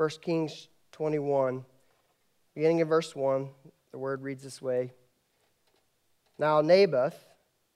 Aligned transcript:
1 0.00 0.08
Kings 0.22 0.68
21, 0.92 1.62
beginning 2.54 2.78
in 2.78 2.88
verse 2.88 3.14
1, 3.14 3.50
the 3.92 3.98
word 3.98 4.22
reads 4.22 4.42
this 4.42 4.62
way 4.62 4.92
Now 6.38 6.62
Naboth, 6.62 7.22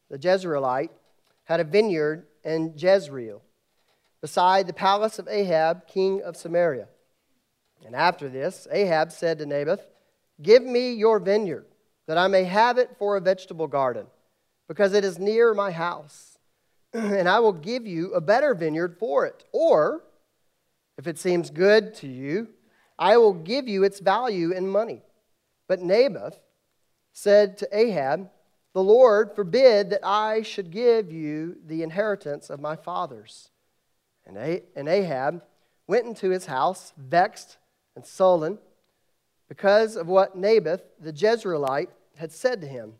the 0.09 0.19
Jezreelite, 0.19 0.89
had 1.45 1.61
a 1.61 1.65
vineyard 1.65 2.25
in 2.43 2.73
Jezreel, 2.79 3.43
beside 4.23 4.67
the 4.67 4.73
palace 4.73 5.19
of 5.19 5.29
Ahab, 5.29 5.87
king 5.87 6.23
of 6.23 6.35
Samaria. 6.35 6.89
And 7.85 7.95
after 7.95 8.31
this, 8.31 8.67
Ahab 8.73 9.13
said 9.13 9.37
to 9.41 9.45
Naboth, 9.45 9.87
Give 10.41 10.63
me 10.63 10.95
your 10.95 11.19
vineyard, 11.19 11.67
that 12.07 12.17
I 12.17 12.29
may 12.29 12.45
have 12.45 12.79
it 12.79 12.97
for 12.99 13.19
a 13.19 13.21
vegetable 13.21 13.67
garden, 13.67 14.07
because 14.67 14.95
it 14.95 15.05
is 15.05 15.19
near 15.19 15.53
my 15.53 15.73
house. 15.73 16.39
and 16.95 17.29
I 17.29 17.41
will 17.41 17.53
give 17.53 17.87
you 17.87 18.15
a 18.15 18.23
better 18.23 18.55
vineyard 18.55 18.97
for 18.99 19.27
it. 19.27 19.45
Or, 19.53 20.05
if 20.97 21.07
it 21.07 21.19
seems 21.19 21.51
good 21.51 21.95
to 21.97 22.07
you, 22.07 22.49
I 22.99 23.17
will 23.17 23.35
give 23.35 23.69
you 23.69 23.83
its 23.83 24.01
value 24.01 24.53
in 24.53 24.69
money. 24.69 25.03
But 25.67 25.81
Naboth 25.81 26.39
said 27.13 27.59
to 27.59 27.69
Ahab, 27.77 28.31
The 28.73 28.83
Lord 28.83 29.35
forbid 29.35 29.91
that 29.91 30.05
I 30.05 30.43
should 30.43 30.71
give 30.71 31.11
you 31.11 31.57
the 31.67 31.83
inheritance 31.83 32.51
of 32.51 32.61
my 32.61 32.77
fathers. 32.77 33.51
And 34.27 34.89
Ahab 34.89 35.43
went 35.87 36.07
into 36.07 36.31
his 36.31 36.47
house, 36.47 36.93
vexed 36.97 37.59
and 37.95 38.07
sullen, 38.07 38.59
because 39.49 39.97
of 39.97 40.07
what 40.07 40.37
Naboth 40.37 40.83
the 40.99 41.13
Jezreelite 41.13 41.91
had 42.17 42.33
said 42.33 42.61
to 42.61 42.67
him. 42.67 42.95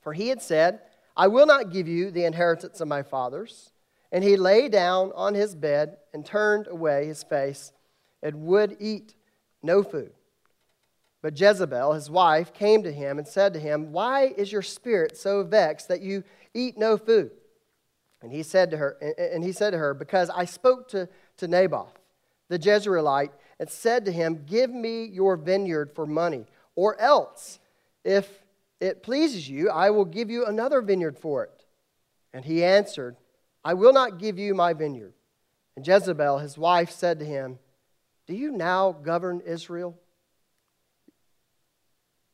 For 0.00 0.12
he 0.12 0.28
had 0.28 0.42
said, 0.42 0.80
I 1.16 1.28
will 1.28 1.46
not 1.46 1.72
give 1.72 1.88
you 1.88 2.10
the 2.10 2.24
inheritance 2.24 2.80
of 2.80 2.88
my 2.88 3.02
fathers. 3.02 3.70
And 4.14 4.22
he 4.22 4.36
lay 4.36 4.68
down 4.68 5.10
on 5.16 5.34
his 5.34 5.56
bed 5.56 5.96
and 6.12 6.24
turned 6.24 6.68
away 6.68 7.04
his 7.04 7.24
face 7.24 7.72
and 8.22 8.46
would 8.46 8.76
eat 8.78 9.16
no 9.60 9.82
food. 9.82 10.12
But 11.20 11.38
Jezebel, 11.38 11.94
his 11.94 12.08
wife, 12.08 12.54
came 12.54 12.84
to 12.84 12.92
him 12.92 13.18
and 13.18 13.26
said 13.26 13.52
to 13.54 13.58
him, 13.58 13.90
Why 13.90 14.26
is 14.26 14.52
your 14.52 14.62
spirit 14.62 15.16
so 15.16 15.42
vexed 15.42 15.88
that 15.88 16.00
you 16.00 16.22
eat 16.54 16.78
no 16.78 16.96
food? 16.96 17.32
And 18.22 18.30
he 18.30 18.44
said 18.44 18.70
to 18.70 18.76
her, 18.76 18.90
and 19.18 19.42
he 19.42 19.50
said 19.50 19.70
to 19.70 19.78
her, 19.78 19.94
Because 19.94 20.30
I 20.30 20.44
spoke 20.44 20.86
to, 20.90 21.08
to 21.38 21.48
Naboth, 21.48 21.98
the 22.48 22.58
Jezreelite, 22.58 23.32
and 23.58 23.68
said 23.68 24.04
to 24.04 24.12
him, 24.12 24.44
Give 24.46 24.70
me 24.70 25.06
your 25.06 25.36
vineyard 25.36 25.90
for 25.92 26.06
money, 26.06 26.46
or 26.76 26.96
else, 27.00 27.58
if 28.04 28.44
it 28.80 29.02
pleases 29.02 29.48
you, 29.48 29.70
I 29.70 29.90
will 29.90 30.04
give 30.04 30.30
you 30.30 30.46
another 30.46 30.82
vineyard 30.82 31.18
for 31.18 31.42
it. 31.42 31.64
And 32.32 32.44
he 32.44 32.62
answered, 32.62 33.16
I 33.64 33.74
will 33.74 33.92
not 33.92 34.18
give 34.18 34.38
you 34.38 34.54
my 34.54 34.74
vineyard. 34.74 35.14
And 35.76 35.86
Jezebel, 35.86 36.38
his 36.38 36.58
wife, 36.58 36.90
said 36.90 37.18
to 37.18 37.24
him, 37.24 37.58
Do 38.26 38.34
you 38.34 38.52
now 38.52 38.92
govern 38.92 39.40
Israel? 39.40 39.98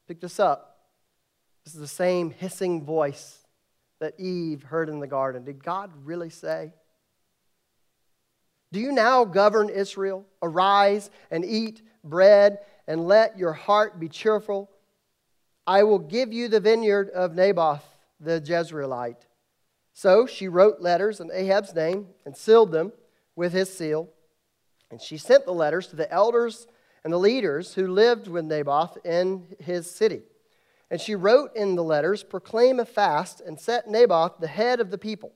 Pick 0.08 0.20
this 0.20 0.40
up. 0.40 0.78
This 1.64 1.74
is 1.74 1.80
the 1.80 1.86
same 1.86 2.30
hissing 2.30 2.84
voice 2.84 3.38
that 4.00 4.18
Eve 4.18 4.64
heard 4.64 4.88
in 4.88 4.98
the 4.98 5.06
garden. 5.06 5.44
Did 5.44 5.62
God 5.62 5.92
really 6.04 6.30
say? 6.30 6.72
Do 8.72 8.80
you 8.80 8.92
now 8.92 9.24
govern 9.24 9.68
Israel? 9.68 10.26
Arise 10.42 11.10
and 11.30 11.44
eat 11.44 11.82
bread, 12.02 12.58
and 12.86 13.06
let 13.06 13.38
your 13.38 13.52
heart 13.52 14.00
be 14.00 14.08
cheerful. 14.08 14.70
I 15.66 15.82
will 15.82 15.98
give 15.98 16.32
you 16.32 16.48
the 16.48 16.60
vineyard 16.60 17.10
of 17.10 17.34
Naboth 17.34 17.84
the 18.18 18.40
Jezreelite. 18.40 19.26
So 20.00 20.24
she 20.24 20.48
wrote 20.48 20.80
letters 20.80 21.20
in 21.20 21.30
Ahab's 21.30 21.74
name 21.74 22.06
and 22.24 22.34
sealed 22.34 22.72
them 22.72 22.94
with 23.36 23.52
his 23.52 23.70
seal. 23.70 24.08
And 24.90 24.98
she 24.98 25.18
sent 25.18 25.44
the 25.44 25.52
letters 25.52 25.88
to 25.88 25.96
the 25.96 26.10
elders 26.10 26.66
and 27.04 27.12
the 27.12 27.18
leaders 27.18 27.74
who 27.74 27.86
lived 27.86 28.26
with 28.26 28.46
Naboth 28.46 28.96
in 29.04 29.44
his 29.58 29.90
city. 29.90 30.22
And 30.90 31.02
she 31.02 31.14
wrote 31.14 31.54
in 31.54 31.74
the 31.74 31.84
letters, 31.84 32.22
Proclaim 32.22 32.80
a 32.80 32.86
fast 32.86 33.42
and 33.42 33.60
set 33.60 33.90
Naboth 33.90 34.40
the 34.40 34.46
head 34.46 34.80
of 34.80 34.90
the 34.90 34.96
people, 34.96 35.32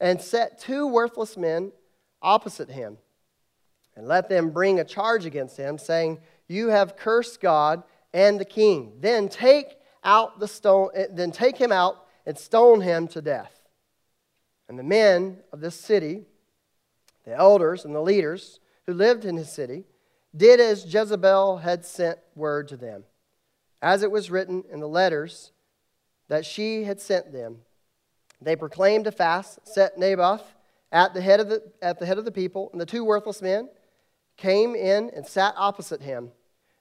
and 0.00 0.20
set 0.20 0.58
two 0.58 0.88
worthless 0.88 1.36
men 1.36 1.70
opposite 2.20 2.68
him, 2.68 2.98
and 3.94 4.08
let 4.08 4.28
them 4.28 4.50
bring 4.50 4.80
a 4.80 4.84
charge 4.84 5.24
against 5.24 5.56
him, 5.56 5.78
saying, 5.78 6.18
You 6.48 6.70
have 6.70 6.96
cursed 6.96 7.40
God 7.40 7.84
and 8.12 8.40
the 8.40 8.44
king. 8.44 8.94
Then 8.98 9.28
take 9.28 9.76
out 10.02 10.40
the 10.40 10.48
stone, 10.48 10.88
eh, 10.96 11.06
then 11.12 11.30
take 11.30 11.56
him 11.56 11.70
out 11.70 12.08
and 12.26 12.36
stone 12.36 12.80
him 12.80 13.06
to 13.06 13.22
death. 13.22 13.59
And 14.70 14.78
the 14.78 14.84
men 14.84 15.38
of 15.52 15.60
this 15.60 15.74
city, 15.74 16.22
the 17.24 17.34
elders 17.34 17.84
and 17.84 17.92
the 17.92 18.00
leaders 18.00 18.60
who 18.86 18.94
lived 18.94 19.24
in 19.24 19.36
his 19.36 19.50
city, 19.50 19.82
did 20.34 20.60
as 20.60 20.84
Jezebel 20.84 21.56
had 21.56 21.84
sent 21.84 22.20
word 22.36 22.68
to 22.68 22.76
them, 22.76 23.02
as 23.82 24.04
it 24.04 24.12
was 24.12 24.30
written 24.30 24.62
in 24.70 24.78
the 24.78 24.86
letters 24.86 25.50
that 26.28 26.46
she 26.46 26.84
had 26.84 27.00
sent 27.00 27.32
them. 27.32 27.62
They 28.40 28.54
proclaimed 28.54 29.08
a 29.08 29.10
fast, 29.10 29.58
set 29.66 29.98
Naboth 29.98 30.54
at 30.92 31.14
the 31.14 31.20
head 31.20 31.40
of 31.40 31.48
the, 31.48 31.64
at 31.82 31.98
the, 31.98 32.06
head 32.06 32.18
of 32.18 32.24
the 32.24 32.30
people, 32.30 32.68
and 32.70 32.80
the 32.80 32.86
two 32.86 33.04
worthless 33.04 33.42
men 33.42 33.68
came 34.36 34.76
in 34.76 35.10
and 35.16 35.26
sat 35.26 35.52
opposite 35.56 36.00
him. 36.00 36.30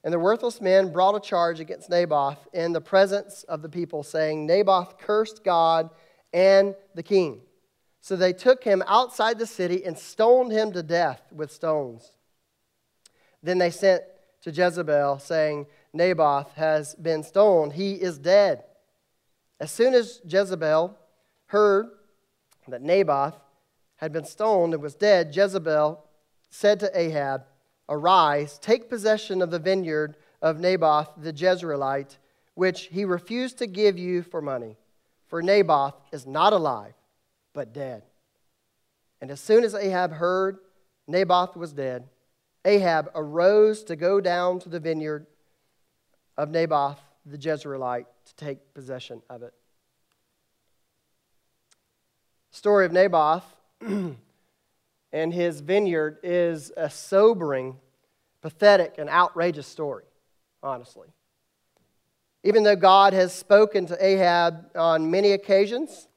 And 0.04 0.14
the 0.14 0.20
worthless 0.20 0.62
men 0.62 0.94
brought 0.94 1.16
a 1.16 1.20
charge 1.20 1.60
against 1.60 1.90
Naboth 1.90 2.48
in 2.54 2.72
the 2.72 2.82
presence 2.82 3.42
of 3.46 3.64
the 3.64 3.70
people, 3.70 4.04
saying, 4.04 4.46
Naboth 4.46 5.00
cursed 5.00 5.44
God 5.44 5.90
and 6.32 6.76
the 6.94 7.02
king. 7.02 7.42
So 8.02 8.16
they 8.16 8.34
took 8.34 8.64
him 8.64 8.84
outside 8.88 9.40
the 9.40 9.46
city 9.46 9.86
and 9.86 9.98
stoned 9.98 10.52
him 10.52 10.72
to 10.72 10.84
death 10.84 11.22
with 11.34 11.52
stones. 11.52 12.12
Then 13.44 13.58
they 13.58 13.72
sent 13.72 14.04
to 14.42 14.52
Jezebel, 14.52 15.20
saying, 15.20 15.68
Naboth 15.94 16.54
has 16.56 16.96
been 16.96 17.24
stoned. 17.24 17.74
He 17.74 17.94
is 17.94 18.18
dead. 18.18 18.64
As 19.60 19.72
soon 19.72 19.94
as 19.94 20.22
Jezebel 20.26 20.98
heard 21.48 21.88
that 22.68 22.82
Naboth 22.82 23.36
had 23.98 24.14
been 24.14 24.26
stoned 24.26 24.74
and 24.74 24.82
was 24.82 24.96
dead, 24.96 25.36
Jezebel 25.36 26.04
said 26.50 26.80
to 26.80 27.00
Ahab, 27.00 27.44
Arise, 27.90 28.60
take 28.60 28.90
possession 28.90 29.42
of 29.42 29.52
the 29.52 29.60
vineyard 29.60 30.16
of 30.42 30.60
Naboth 30.60 31.10
the 31.18 31.34
Jezreelite, 31.34 32.18
which 32.54 32.84
he 32.84 33.04
refused 33.04 33.58
to 33.58 33.68
give 33.68 33.98
you 33.98 34.22
for 34.22 34.42
money. 34.42 34.78
For 35.28 35.42
Naboth 35.42 35.96
is 36.12 36.26
not 36.26 36.54
alive, 36.54 36.94
but 37.54 37.74
dead. 37.74 38.04
And 39.22 39.32
as 39.32 39.40
soon 39.40 39.64
as 39.64 39.76
Ahab 39.76 40.14
heard 40.14 40.60
Naboth 41.08 41.56
was 41.56 41.74
dead, 41.74 42.08
Ahab 42.66 43.10
arose 43.16 43.84
to 43.86 43.96
go 43.96 44.22
down 44.22 44.60
to 44.60 44.70
the 44.70 44.80
vineyard 44.80 45.26
of 46.38 46.50
Naboth 46.50 47.00
the 47.26 47.38
Jezreelite 47.38 48.06
to 48.26 48.36
take 48.36 48.74
possession 48.74 49.22
of 49.30 49.44
it. 49.44 49.54
Story 52.52 52.86
of 52.86 52.92
Naboth 52.92 53.44
and 53.82 55.34
his 55.34 55.62
vineyard 55.62 56.18
is 56.24 56.72
a 56.76 56.90
sobering, 56.90 57.78
pathetic, 58.42 58.96
and 58.98 59.10
outrageous 59.10 59.68
story, 59.68 60.04
honestly. 60.62 61.08
Even 62.44 62.64
though 62.64 62.76
God 62.76 63.14
has 63.14 63.34
spoken 63.34 63.86
to 63.88 64.06
Ahab 64.06 64.70
on 64.76 65.12
many 65.12 65.32
occasions 65.32 66.09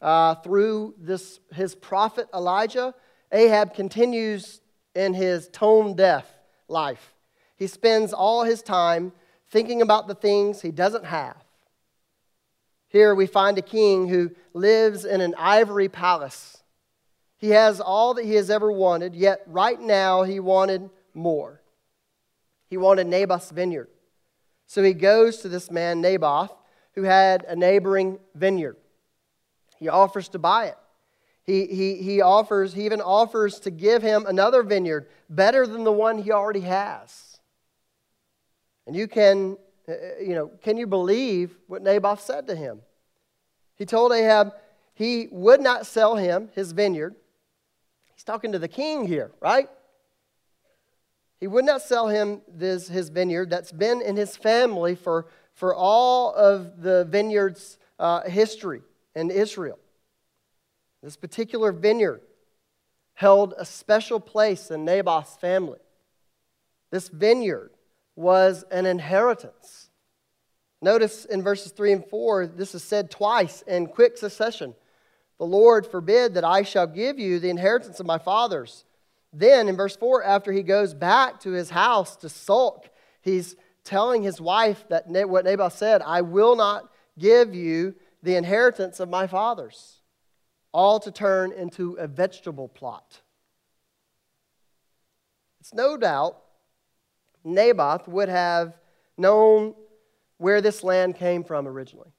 uh, 0.00 0.34
through 0.36 0.94
this, 0.98 1.40
his 1.52 1.74
prophet 1.74 2.28
Elijah, 2.34 2.94
Ahab 3.32 3.74
continues 3.74 4.60
in 4.94 5.14
his 5.14 5.48
tone 5.48 5.94
deaf 5.94 6.26
life. 6.68 7.14
He 7.56 7.66
spends 7.66 8.12
all 8.12 8.44
his 8.44 8.62
time 8.62 9.12
thinking 9.50 9.82
about 9.82 10.08
the 10.08 10.14
things 10.14 10.62
he 10.62 10.70
doesn't 10.70 11.04
have. 11.04 11.36
Here 12.88 13.14
we 13.14 13.26
find 13.26 13.56
a 13.58 13.62
king 13.62 14.08
who 14.08 14.32
lives 14.52 15.04
in 15.04 15.20
an 15.20 15.34
ivory 15.38 15.88
palace. 15.88 16.62
He 17.36 17.50
has 17.50 17.80
all 17.80 18.14
that 18.14 18.24
he 18.24 18.34
has 18.34 18.50
ever 18.50 18.70
wanted, 18.70 19.14
yet 19.14 19.42
right 19.46 19.80
now 19.80 20.24
he 20.24 20.40
wanted 20.40 20.90
more. 21.14 21.60
He 22.68 22.76
wanted 22.76 23.06
Naboth's 23.06 23.50
vineyard. 23.50 23.88
So 24.66 24.82
he 24.82 24.94
goes 24.94 25.38
to 25.38 25.48
this 25.48 25.70
man, 25.70 26.00
Naboth, 26.00 26.52
who 26.94 27.02
had 27.02 27.44
a 27.44 27.56
neighboring 27.56 28.18
vineyard. 28.34 28.76
He 29.80 29.88
offers 29.88 30.28
to 30.28 30.38
buy 30.38 30.66
it. 30.66 30.76
He, 31.42 31.66
he, 31.66 31.96
he 31.96 32.20
offers, 32.20 32.74
he 32.74 32.84
even 32.84 33.00
offers 33.00 33.58
to 33.60 33.70
give 33.70 34.02
him 34.02 34.24
another 34.26 34.62
vineyard 34.62 35.08
better 35.28 35.66
than 35.66 35.84
the 35.84 35.92
one 35.92 36.18
he 36.18 36.30
already 36.30 36.60
has. 36.60 37.40
And 38.86 38.94
you 38.94 39.08
can, 39.08 39.56
uh, 39.88 39.92
uh, 39.92 39.96
you 40.20 40.34
know, 40.34 40.52
can 40.62 40.76
you 40.76 40.86
believe 40.86 41.56
what 41.66 41.82
Naboth 41.82 42.20
said 42.20 42.46
to 42.48 42.54
him? 42.54 42.82
He 43.74 43.86
told 43.86 44.12
Ahab 44.12 44.52
he 44.94 45.28
would 45.32 45.60
not 45.60 45.86
sell 45.86 46.16
him 46.16 46.50
his 46.54 46.72
vineyard. 46.72 47.16
He's 48.14 48.24
talking 48.24 48.52
to 48.52 48.58
the 48.58 48.68
king 48.68 49.06
here, 49.06 49.32
right? 49.40 49.68
He 51.40 51.46
would 51.46 51.64
not 51.64 51.80
sell 51.80 52.08
him 52.08 52.42
this, 52.46 52.86
his 52.86 53.08
vineyard 53.08 53.48
that's 53.48 53.72
been 53.72 54.02
in 54.02 54.14
his 54.14 54.36
family 54.36 54.94
for, 54.94 55.26
for 55.54 55.74
all 55.74 56.34
of 56.34 56.82
the 56.82 57.06
vineyard's 57.06 57.78
uh, 57.98 58.28
history 58.28 58.82
in 59.14 59.30
Israel. 59.30 59.78
This 61.02 61.16
particular 61.16 61.72
vineyard 61.72 62.22
held 63.14 63.54
a 63.56 63.64
special 63.64 64.20
place 64.20 64.70
in 64.70 64.84
Naboth's 64.84 65.36
family. 65.36 65.78
This 66.90 67.08
vineyard 67.08 67.70
was 68.16 68.64
an 68.70 68.86
inheritance. 68.86 69.90
Notice 70.82 71.24
in 71.26 71.42
verses 71.42 71.72
3 71.72 71.92
and 71.92 72.06
4, 72.06 72.46
this 72.46 72.74
is 72.74 72.82
said 72.82 73.10
twice 73.10 73.62
in 73.62 73.86
quick 73.86 74.16
succession. 74.16 74.74
The 75.38 75.46
Lord 75.46 75.86
forbid 75.86 76.34
that 76.34 76.44
I 76.44 76.62
shall 76.62 76.86
give 76.86 77.18
you 77.18 77.38
the 77.38 77.50
inheritance 77.50 78.00
of 78.00 78.06
my 78.06 78.18
fathers. 78.18 78.84
Then 79.32 79.68
in 79.68 79.76
verse 79.76 79.96
4, 79.96 80.24
after 80.24 80.52
he 80.52 80.62
goes 80.62 80.92
back 80.92 81.40
to 81.40 81.52
his 81.52 81.70
house 81.70 82.16
to 82.16 82.28
sulk, 82.28 82.88
he's 83.22 83.56
telling 83.84 84.22
his 84.22 84.40
wife 84.40 84.84
that 84.88 85.06
what 85.28 85.44
Naboth 85.44 85.74
said, 85.74 86.02
I 86.02 86.22
will 86.22 86.56
not 86.56 86.90
give 87.18 87.54
you 87.54 87.94
the 88.22 88.36
inheritance 88.36 89.00
of 89.00 89.08
my 89.08 89.26
fathers, 89.26 90.00
all 90.72 91.00
to 91.00 91.10
turn 91.10 91.52
into 91.52 91.94
a 91.94 92.06
vegetable 92.06 92.68
plot. 92.68 93.20
It's 95.60 95.74
no 95.74 95.96
doubt 95.96 96.40
Naboth 97.44 98.08
would 98.08 98.28
have 98.28 98.76
known 99.16 99.74
where 100.38 100.60
this 100.60 100.82
land 100.82 101.16
came 101.16 101.44
from 101.44 101.66
originally. 101.66 102.12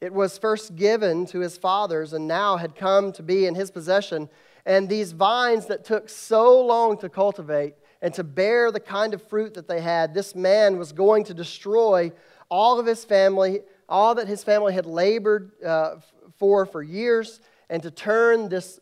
It 0.00 0.12
was 0.12 0.36
first 0.36 0.76
given 0.76 1.26
to 1.26 1.40
his 1.40 1.56
fathers 1.56 2.12
and 2.12 2.28
now 2.28 2.56
had 2.56 2.74
come 2.74 3.12
to 3.12 3.22
be 3.22 3.46
in 3.46 3.54
his 3.54 3.70
possession. 3.70 4.28
And 4.66 4.88
these 4.88 5.12
vines 5.12 5.66
that 5.66 5.84
took 5.84 6.08
so 6.08 6.60
long 6.60 6.98
to 6.98 7.08
cultivate 7.08 7.74
and 8.02 8.12
to 8.14 8.24
bear 8.24 8.70
the 8.70 8.80
kind 8.80 9.14
of 9.14 9.22
fruit 9.22 9.54
that 9.54 9.68
they 9.68 9.80
had, 9.80 10.12
this 10.12 10.34
man 10.34 10.76
was 10.78 10.92
going 10.92 11.24
to 11.24 11.34
destroy 11.34 12.12
all 12.50 12.78
of 12.78 12.86
his 12.86 13.04
family, 13.04 13.60
all 13.88 14.14
that 14.16 14.28
his 14.28 14.44
family 14.44 14.72
had 14.72 14.86
labored 14.86 15.52
uh, 15.64 15.96
for 16.38 16.66
for 16.66 16.82
years, 16.82 17.40
and 17.68 17.82
to 17.82 17.90
turn 17.90 18.48
this 18.48 18.80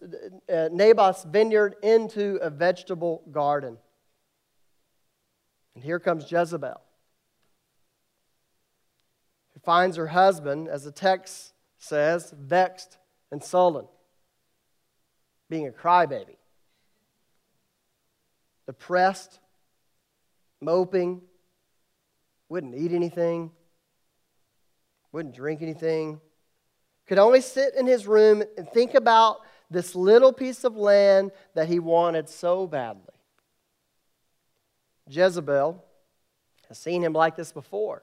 uh, 0.48 0.68
Naboth's 0.72 1.24
vineyard 1.24 1.76
into 1.82 2.36
a 2.36 2.50
vegetable 2.50 3.22
garden. 3.30 3.78
And 5.74 5.84
here 5.84 5.98
comes 5.98 6.30
Jezebel, 6.30 6.80
who 9.54 9.60
finds 9.60 9.96
her 9.96 10.08
husband, 10.08 10.68
as 10.68 10.84
the 10.84 10.92
text 10.92 11.54
says, 11.78 12.34
vexed 12.36 12.98
and 13.30 13.42
sullen, 13.42 13.86
being 15.48 15.66
a 15.66 15.70
crybaby, 15.70 16.36
depressed, 18.66 19.40
moping, 20.60 21.22
wouldn't 22.48 22.74
eat 22.74 22.92
anything, 22.92 23.50
wouldn't 25.12 25.34
drink 25.34 25.62
anything, 25.62 26.20
could 27.06 27.18
only 27.18 27.40
sit 27.40 27.74
in 27.74 27.86
his 27.86 28.06
room 28.06 28.42
and 28.56 28.68
think 28.68 28.94
about 28.94 29.40
this 29.70 29.94
little 29.94 30.32
piece 30.32 30.64
of 30.64 30.76
land 30.76 31.30
that 31.54 31.68
he 31.68 31.78
wanted 31.78 32.28
so 32.28 32.66
badly. 32.66 33.02
Jezebel 35.08 35.84
has 36.68 36.78
seen 36.78 37.02
him 37.02 37.12
like 37.12 37.36
this 37.36 37.52
before. 37.52 38.02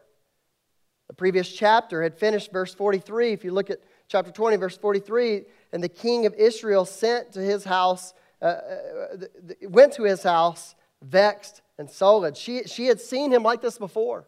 The 1.08 1.14
previous 1.14 1.50
chapter 1.52 2.04
had 2.04 2.14
finished 2.14 2.52
verse 2.52 2.74
43. 2.74 3.34
If 3.34 3.44
you 3.44 3.52
look 3.52 3.70
at 3.72 3.80
chapter 4.08 4.32
20, 4.32 4.58
verse 4.58 4.78
43, 4.78 5.44
and 5.74 5.84
the 5.84 5.90
king 5.90 6.26
of 6.26 6.34
Israel 6.36 6.86
sent 6.86 7.32
to 7.34 7.40
his 7.40 7.64
house, 7.64 8.14
uh, 8.42 8.46
uh, 8.46 9.18
went 9.64 9.94
to 9.94 10.04
his 10.04 10.22
house 10.22 10.76
vexed 11.02 11.62
and 11.78 11.90
sullen. 11.90 12.34
She, 12.36 12.64
she 12.66 12.86
had 12.86 13.02
seen 13.02 13.32
him 13.32 13.42
like 13.42 13.62
this 13.62 13.78
before, 13.78 14.28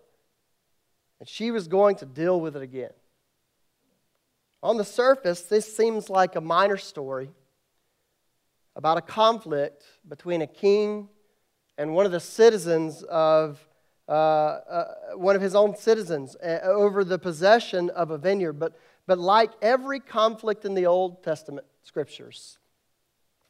and 1.21 1.29
she 1.29 1.51
was 1.51 1.68
going 1.68 1.95
to 1.97 2.06
deal 2.07 2.41
with 2.41 2.56
it 2.56 2.63
again. 2.63 2.89
On 4.63 4.77
the 4.77 4.83
surface, 4.83 5.44
this 5.44 5.77
seems 5.77 6.09
like 6.09 6.35
a 6.35 6.41
minor 6.41 6.77
story 6.77 7.29
about 8.75 8.97
a 8.97 9.01
conflict 9.01 9.83
between 10.09 10.41
a 10.41 10.47
king 10.47 11.09
and 11.77 11.94
one 11.94 12.07
of 12.07 12.12
the 12.12 12.19
citizens 12.19 13.03
of 13.03 13.59
uh, 14.09 14.12
uh, 14.12 14.94
one 15.13 15.35
of 15.35 15.44
his 15.44 15.53
own 15.53 15.75
citizens 15.75 16.35
uh, 16.38 16.57
over 16.63 17.03
the 17.03 17.19
possession 17.19 17.91
of 17.91 18.09
a 18.09 18.18
vineyard. 18.18 18.53
But, 18.53 18.73
but 19.06 19.19
like 19.19 19.51
every 19.62 20.00
conflict 20.00 20.65
in 20.65 20.73
the 20.73 20.88
Old 20.88 21.23
Testament 21.23 21.68
scriptures, 21.83 22.57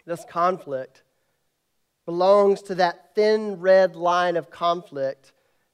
this 0.05 0.25
conflict 0.25 1.03
belongs 2.05 2.61
to 2.63 2.75
that 2.75 3.15
thin 3.15 3.61
red 3.61 3.95
line 3.95 4.35
of 4.35 4.51
conflict 4.51 5.31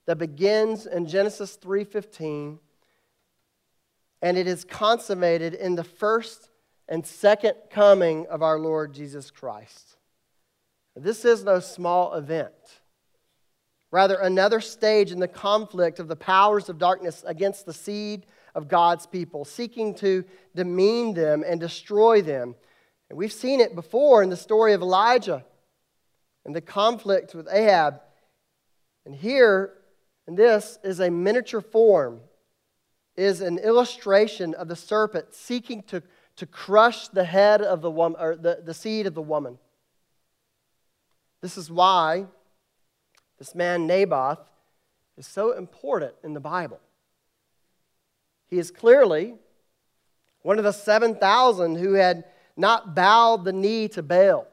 that 0.08 0.18
begins 0.18 0.88
in 0.88 1.06
Genesis 1.06 1.56
3:15 1.58 2.60
and 4.22 4.38
it 4.38 4.48
is 4.48 4.66
consummated 4.66 5.54
in 5.54 5.76
the 5.76 5.84
first 5.84 6.50
and 6.88 7.06
second 7.06 7.54
coming 7.70 8.26
of 8.28 8.42
our 8.42 8.58
Lord 8.58 8.94
Jesus 8.94 9.30
Christ. 9.30 9.98
This 10.96 11.24
is 11.26 11.44
no 11.44 11.60
small 11.60 12.14
event. 12.16 12.82
Rather, 13.92 14.16
another 14.16 14.60
stage 14.60 15.12
in 15.12 15.20
the 15.20 15.28
conflict 15.28 16.00
of 16.00 16.08
the 16.08 16.16
powers 16.16 16.68
of 16.68 16.80
darkness 16.80 17.24
against 17.28 17.66
the 17.66 17.74
seed 17.74 18.26
of 18.56 18.68
God's 18.68 19.06
people, 19.06 19.46
seeking 19.46 19.94
to 19.96 20.26
demean 20.56 21.14
them 21.14 21.44
and 21.46 21.60
destroy 21.60 22.22
them. 22.22 22.56
And 23.10 23.18
we've 23.18 23.32
seen 23.32 23.60
it 23.62 23.76
before 23.76 24.24
in 24.24 24.30
the 24.30 24.36
story 24.36 24.74
of 24.74 24.82
Elijah 24.82 25.46
and 26.44 26.56
the 26.56 26.62
conflict 26.62 27.36
with 27.36 27.48
Ahab. 27.52 28.02
And 29.06 29.14
here, 29.14 29.74
and 30.28 30.36
this 30.36 30.78
is 30.84 31.00
a 31.00 31.10
miniature 31.10 31.62
form, 31.62 32.20
is 33.16 33.42
an 33.42 33.58
illustration 33.58 34.54
of 34.54 34.68
the 34.68 34.76
serpent 34.76 35.34
seeking 35.34 35.82
to, 35.84 36.04
to 36.36 36.46
crush 36.46 37.08
the 37.08 37.24
head 37.24 37.62
of 37.62 37.82
the 37.82 37.90
woman, 37.90 38.22
or 38.22 38.36
the, 38.36 38.62
the 38.64 38.74
seed 38.74 39.08
of 39.08 39.16
the 39.16 39.22
woman. 39.22 39.58
This 41.42 41.58
is 41.58 41.72
why 41.72 42.26
this 43.40 43.56
man 43.56 43.88
Naboth 43.88 44.40
is 45.18 45.26
so 45.26 45.54
important 45.54 46.14
in 46.24 46.34
the 46.34 46.40
Bible. 46.40 46.80
He 48.50 48.60
is 48.60 48.70
clearly 48.70 49.36
one 50.42 50.58
of 50.58 50.64
the 50.64 50.72
7,000 50.72 51.76
who 51.76 51.94
had 51.94 52.26
not 52.56 52.96
bowed 52.96 53.46
the 53.46 53.54
knee 53.54 53.88
to 53.90 54.04
Baal. 54.04 54.48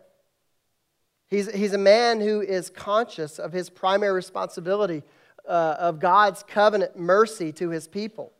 He's, 1.28 1.50
he's 1.52 1.72
a 1.72 1.78
man 1.78 2.20
who 2.20 2.40
is 2.40 2.70
conscious 2.70 3.38
of 3.38 3.52
his 3.52 3.70
primary 3.70 4.12
responsibility 4.12 5.02
uh, 5.48 5.76
of 5.78 6.00
God's 6.00 6.42
covenant 6.42 6.98
mercy 6.98 7.52
to 7.52 7.70
his 7.70 7.86
people. 7.88 8.32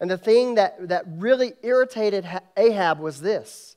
And 0.00 0.10
the 0.10 0.18
thing 0.18 0.54
that, 0.54 0.88
that 0.88 1.04
really 1.06 1.52
irritated 1.62 2.26
Ahab 2.56 3.00
was 3.00 3.20
this 3.20 3.76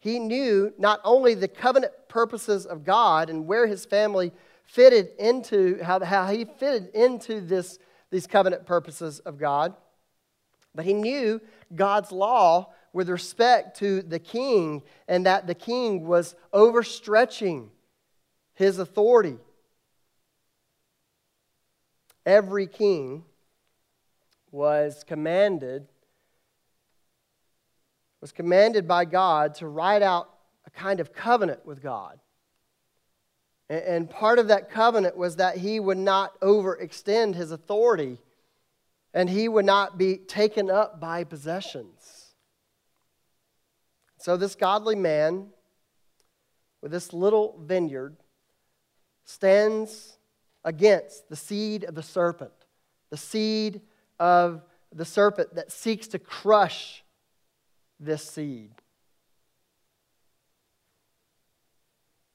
he 0.00 0.18
knew 0.18 0.72
not 0.78 1.00
only 1.04 1.34
the 1.34 1.48
covenant 1.48 1.92
purposes 2.08 2.64
of 2.64 2.84
God 2.84 3.28
and 3.28 3.46
where 3.46 3.66
his 3.66 3.84
family 3.84 4.32
fitted 4.64 5.10
into, 5.18 5.78
how, 5.82 6.02
how 6.02 6.26
he 6.28 6.44
fitted 6.44 6.88
into 6.94 7.40
this, 7.40 7.78
these 8.10 8.26
covenant 8.26 8.64
purposes 8.64 9.18
of 9.20 9.36
God, 9.36 9.74
but 10.74 10.86
he 10.86 10.94
knew 10.94 11.40
God's 11.74 12.12
law 12.12 12.72
with 12.92 13.10
respect 13.10 13.78
to 13.78 14.00
the 14.00 14.18
king 14.18 14.82
and 15.06 15.26
that 15.26 15.46
the 15.46 15.54
king 15.54 16.06
was 16.06 16.34
overstretching 16.54 17.68
his 18.54 18.78
authority. 18.78 19.36
Every 22.30 22.68
king 22.68 23.24
was 24.52 25.02
commanded 25.04 25.88
was 28.20 28.30
commanded 28.30 28.86
by 28.86 29.04
God 29.04 29.56
to 29.56 29.66
write 29.66 30.00
out 30.00 30.30
a 30.64 30.70
kind 30.70 31.00
of 31.00 31.12
covenant 31.12 31.66
with 31.66 31.82
God. 31.82 32.20
And 33.68 34.08
part 34.08 34.38
of 34.38 34.46
that 34.46 34.70
covenant 34.70 35.16
was 35.16 35.36
that 35.36 35.56
he 35.56 35.80
would 35.80 35.98
not 35.98 36.40
overextend 36.40 37.34
his 37.34 37.50
authority 37.50 38.18
and 39.12 39.28
he 39.28 39.48
would 39.48 39.64
not 39.64 39.98
be 39.98 40.16
taken 40.16 40.70
up 40.70 41.00
by 41.00 41.24
possessions. 41.24 42.26
So, 44.18 44.36
this 44.36 44.54
godly 44.54 44.94
man 44.94 45.48
with 46.80 46.92
this 46.92 47.12
little 47.12 47.58
vineyard 47.60 48.18
stands 49.24 50.19
against 50.64 51.28
the 51.28 51.36
seed 51.36 51.84
of 51.84 51.94
the 51.94 52.02
serpent, 52.02 52.52
the 53.10 53.16
seed 53.16 53.80
of 54.18 54.62
the 54.92 55.04
serpent 55.04 55.54
that 55.54 55.72
seeks 55.72 56.08
to 56.08 56.18
crush 56.18 57.04
this 57.98 58.22
seed. 58.22 58.70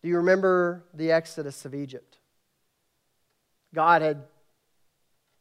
Do 0.01 0.09
you 0.09 0.17
remember 0.17 0.83
the 0.93 1.11
exodus 1.11 1.65
of 1.65 1.73
Egypt? 1.73 2.19
God 3.73 4.01
had 4.01 4.23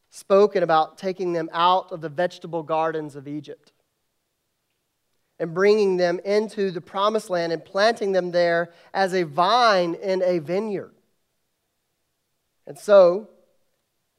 spoken 0.09 0.63
about 0.63 0.97
taking 0.97 1.33
them 1.33 1.49
out 1.53 1.91
of 1.91 2.01
the 2.01 2.09
vegetable 2.09 2.63
gardens 2.63 3.15
of 3.15 3.27
Egypt 3.27 3.73
and 5.39 5.53
bringing 5.53 5.97
them 5.97 6.19
into 6.25 6.71
the 6.71 6.81
promised 6.81 7.29
land 7.29 7.53
and 7.53 7.63
planting 7.63 8.11
them 8.11 8.31
there 8.31 8.71
as 8.93 9.13
a 9.13 9.23
vine 9.23 9.93
in 9.95 10.23
a 10.23 10.39
vineyard. 10.39 10.94
And 12.67 12.77
so, 12.77 13.29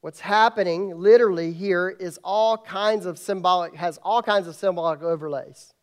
what's 0.01 0.19
happening 0.19 0.97
literally 0.97 1.51
here 1.51 1.89
is 1.89 2.19
all 2.23 2.57
kinds 2.57 3.05
of 3.05 3.17
symbolic, 3.17 3.75
has 3.75 3.99
all 4.03 4.21
kinds 4.21 4.47
of 4.47 4.55
symbolic 4.55 5.01
overlays 5.01 5.73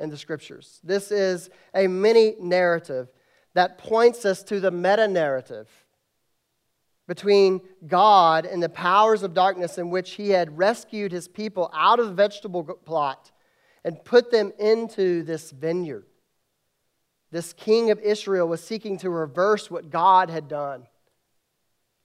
in 0.00 0.10
the 0.10 0.16
scriptures. 0.16 0.80
This 0.82 1.12
is 1.12 1.50
a 1.74 1.86
mini 1.86 2.34
narrative 2.40 3.08
that 3.54 3.78
points 3.78 4.24
us 4.24 4.42
to 4.44 4.60
the 4.60 4.70
meta 4.70 5.06
narrative 5.06 5.68
between 7.06 7.60
God 7.86 8.46
and 8.46 8.62
the 8.62 8.68
powers 8.68 9.22
of 9.22 9.34
darkness 9.34 9.78
in 9.78 9.90
which 9.90 10.12
he 10.12 10.30
had 10.30 10.56
rescued 10.58 11.12
his 11.12 11.28
people 11.28 11.70
out 11.74 12.00
of 12.00 12.06
the 12.06 12.14
vegetable 12.14 12.64
plot 12.64 13.30
and 13.84 14.02
put 14.04 14.30
them 14.30 14.52
into 14.58 15.22
this 15.22 15.50
vineyard. 15.50 16.06
This 17.30 17.52
king 17.52 17.90
of 17.90 18.00
Israel 18.00 18.48
was 18.48 18.64
seeking 18.64 18.96
to 18.98 19.10
reverse 19.10 19.70
what 19.70 19.90
God 19.90 20.30
had 20.30 20.48
done, 20.48 20.86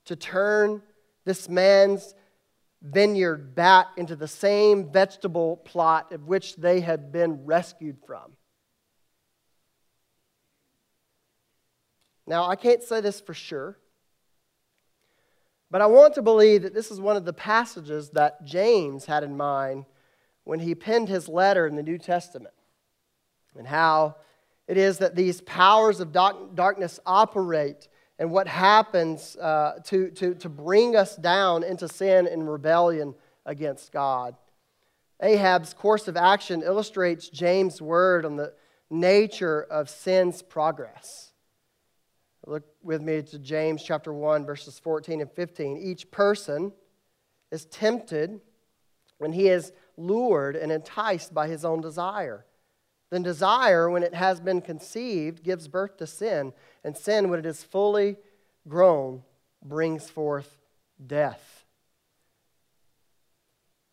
to 0.06 0.16
turn 0.16 0.82
this 1.26 1.50
man's 1.50 2.14
vineyard 2.82 3.56
back 3.56 3.88
into 3.98 4.16
the 4.16 4.28
same 4.28 4.92
vegetable 4.92 5.58
plot 5.58 6.14
of 6.14 6.28
which 6.28 6.56
they 6.56 6.80
had 6.80 7.12
been 7.12 7.46
rescued 7.46 7.98
from. 8.08 8.32
Now, 12.26 12.48
I 12.48 12.56
can't 12.56 12.82
say 12.82 13.02
this 13.02 13.20
for 13.20 13.34
sure, 13.34 13.78
but 15.70 15.82
I 15.82 15.88
want 15.88 16.14
to 16.14 16.22
believe 16.22 16.62
that 16.62 16.74
this 16.74 16.90
is 16.90 17.02
one 17.02 17.18
of 17.18 17.26
the 17.26 17.34
passages 17.34 18.12
that 18.12 18.46
James 18.46 19.06
had 19.06 19.24
in 19.24 19.36
mind 19.36 19.86
when 20.46 20.60
he 20.60 20.74
penned 20.74 21.10
his 21.10 21.28
letter 21.28 21.68
in 21.68 21.76
the 21.76 21.84
New 21.84 21.98
Testament, 21.98 22.56
and 23.58 23.68
how 23.68 24.16
it 24.68 24.78
is 24.78 25.00
that 25.00 25.16
these 25.16 25.42
powers 25.42 26.00
of 26.00 26.14
darkness 26.14 27.00
operate 27.06 27.89
and 28.20 28.30
what 28.32 28.48
happens 28.48 29.38
uh, 29.38 29.80
to, 29.86 30.12
to, 30.12 30.36
to 30.36 30.50
bring 30.50 30.96
us 30.96 31.16
down 31.16 31.64
into 31.64 31.88
sin 31.88 32.28
and 32.28 32.52
rebellion 32.52 33.16
against 33.46 33.94
God. 33.94 34.36
Ahab's 35.22 35.74
course 35.74 36.08
of 36.10 36.18
action 36.18 36.62
illustrates 36.62 37.30
James' 37.30 37.82
word 37.82 38.26
on 38.26 38.36
the 38.36 38.54
nature 38.90 39.62
of 39.64 39.90
sin's 39.90 40.42
progress. 40.42 41.32
Look 42.46 42.66
with 42.84 43.02
me 43.02 43.22
to 43.22 43.40
James 43.40 43.84
chapter 43.84 44.14
1, 44.14 44.46
verses 44.46 44.80
14 44.80 45.22
and 45.22 45.32
15. 45.32 45.78
Each 45.78 46.10
person 46.12 46.74
is 47.52 47.66
tempted 47.66 48.42
when 49.18 49.32
he 49.32 49.48
is 49.48 49.72
lured 49.98 50.56
and 50.56 50.72
enticed 50.72 51.34
by 51.34 51.48
his 51.48 51.64
own 51.64 51.82
desire. 51.82 52.46
Then 53.10 53.24
desire, 53.24 53.90
when 53.90 54.04
it 54.04 54.14
has 54.14 54.40
been 54.40 54.62
conceived, 54.62 55.44
gives 55.44 55.68
birth 55.68 55.98
to 55.98 56.08
sin, 56.08 56.54
and 56.84 56.96
sin, 56.96 57.30
when 57.30 57.40
it 57.40 57.46
is 57.46 57.64
fully 57.64 58.18
grown, 58.68 59.24
brings 59.64 60.10
forth 60.10 60.58
death. 61.06 61.66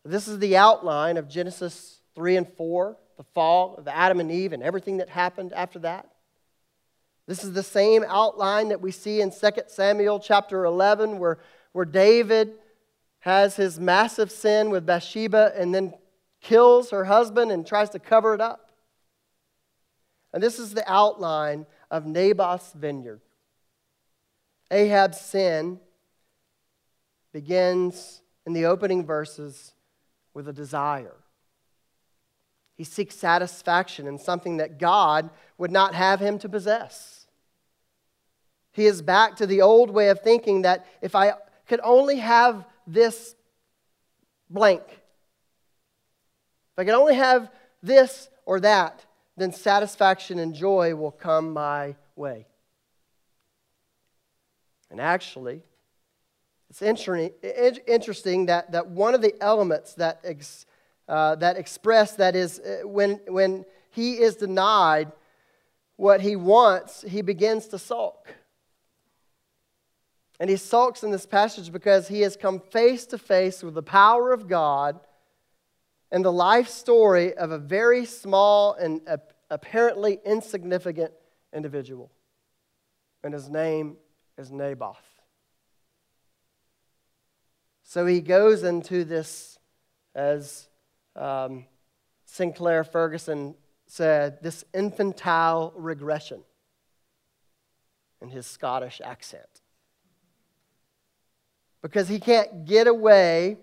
This 0.05 0.27
is 0.27 0.39
the 0.39 0.55
outline 0.55 1.17
of 1.17 1.27
Genesis 1.27 1.99
3 2.15 2.37
and 2.37 2.47
4, 2.47 2.97
the 3.17 3.23
fall 3.23 3.75
of 3.75 3.87
Adam 3.87 4.19
and 4.19 4.31
Eve, 4.31 4.53
and 4.53 4.63
everything 4.63 4.97
that 4.97 5.09
happened 5.09 5.51
after 5.53 5.79
that. 5.79 6.09
This 7.27 7.43
is 7.43 7.53
the 7.53 7.63
same 7.63 8.05
outline 8.07 8.69
that 8.69 8.79
we 8.79 8.91
see 8.91 9.19
in 9.19 9.31
2 9.31 9.37
Samuel 9.67 10.19
chapter 10.19 10.63
11, 10.63 11.19
where, 11.19 11.39
where 11.73 11.85
David 11.85 12.53
has 13.19 13.57
his 13.57 13.79
massive 13.79 14.31
sin 14.31 14.69
with 14.69 14.85
Bathsheba 14.85 15.51
and 15.55 15.75
then 15.75 15.93
kills 16.39 16.91
her 16.91 17.03
husband 17.03 17.51
and 17.51 17.67
tries 17.67 17.89
to 17.89 17.99
cover 17.99 18.33
it 18.33 18.39
up. 18.39 18.66
And 20.33 20.43
this 20.43 20.59
is 20.59 20.73
the 20.73 20.89
outline 20.91 21.65
of 21.89 22.05
Naboth's 22.05 22.73
vineyard. 22.73 23.21
Ahab's 24.69 25.19
sin 25.19 25.79
begins 27.31 28.21
in 28.45 28.53
the 28.53 28.65
opening 28.65 29.05
verses 29.05 29.73
with 30.33 30.47
a 30.47 30.53
desire. 30.53 31.15
He 32.75 32.83
seeks 32.83 33.15
satisfaction 33.15 34.05
in 34.05 34.19
something 34.19 34.57
that 34.57 34.77
God 34.77 35.31
would 35.57 35.71
not 35.71 35.95
have 35.95 36.19
him 36.19 36.37
to 36.39 36.49
possess. 36.49 37.25
He 38.71 38.85
is 38.85 39.01
back 39.01 39.35
to 39.37 39.47
the 39.47 39.61
old 39.61 39.89
way 39.89 40.09
of 40.09 40.21
thinking 40.21 40.61
that 40.61 40.85
if 41.01 41.15
I 41.15 41.33
could 41.67 41.79
only 41.83 42.17
have 42.17 42.65
this 42.85 43.35
blank, 44.49 44.83
if 44.87 46.77
I 46.77 46.85
could 46.85 46.93
only 46.93 47.15
have 47.15 47.49
this 47.81 48.29
or 48.45 48.59
that, 48.59 49.03
then 49.37 49.53
satisfaction 49.53 50.39
and 50.39 50.53
joy 50.53 50.95
will 50.95 51.11
come 51.11 51.53
my 51.53 51.95
way. 52.15 52.47
And 54.89 54.99
actually, 54.99 55.61
it's 56.69 56.81
interesting 56.81 58.47
that, 58.47 58.71
that 58.71 58.87
one 58.87 59.13
of 59.13 59.21
the 59.21 59.35
elements 59.41 59.93
that, 59.95 60.19
ex, 60.23 60.65
uh, 61.07 61.35
that 61.35 61.57
express 61.57 62.15
that 62.15 62.35
is 62.35 62.59
uh, 62.59 62.87
when, 62.87 63.21
when 63.27 63.65
he 63.91 64.13
is 64.13 64.35
denied 64.35 65.11
what 65.95 66.21
he 66.21 66.35
wants, 66.35 67.03
he 67.03 67.21
begins 67.21 67.67
to 67.67 67.79
sulk. 67.79 68.33
And 70.39 70.49
he 70.49 70.57
sulks 70.57 71.03
in 71.03 71.11
this 71.11 71.25
passage 71.25 71.71
because 71.71 72.07
he 72.07 72.21
has 72.21 72.35
come 72.35 72.59
face 72.59 73.05
to 73.07 73.17
face 73.17 73.63
with 73.63 73.73
the 73.73 73.83
power 73.83 74.31
of 74.31 74.47
God 74.47 74.99
and 76.11 76.23
the 76.23 76.31
life 76.31 76.69
story 76.69 77.33
of 77.33 77.51
a 77.51 77.57
very 77.57 78.05
small 78.05 78.73
and 78.73 79.01
apparently 79.49 80.19
insignificant 80.25 81.11
individual. 81.53 82.11
And 83.23 83.33
his 83.33 83.49
name 83.49 83.97
is 84.37 84.51
Naboth. 84.51 84.97
So 87.83 88.05
he 88.05 88.21
goes 88.21 88.63
into 88.63 89.03
this, 89.03 89.57
as 90.13 90.67
um, 91.15 91.65
Sinclair 92.25 92.83
Ferguson 92.83 93.55
said, 93.85 94.43
this 94.43 94.65
infantile 94.73 95.73
regression 95.75 96.41
in 98.21 98.29
his 98.29 98.45
Scottish 98.45 98.99
accent 99.03 99.61
because 101.81 102.09
he 102.09 102.19
can't 102.19 102.65
get 102.65 102.87
away 102.87 103.57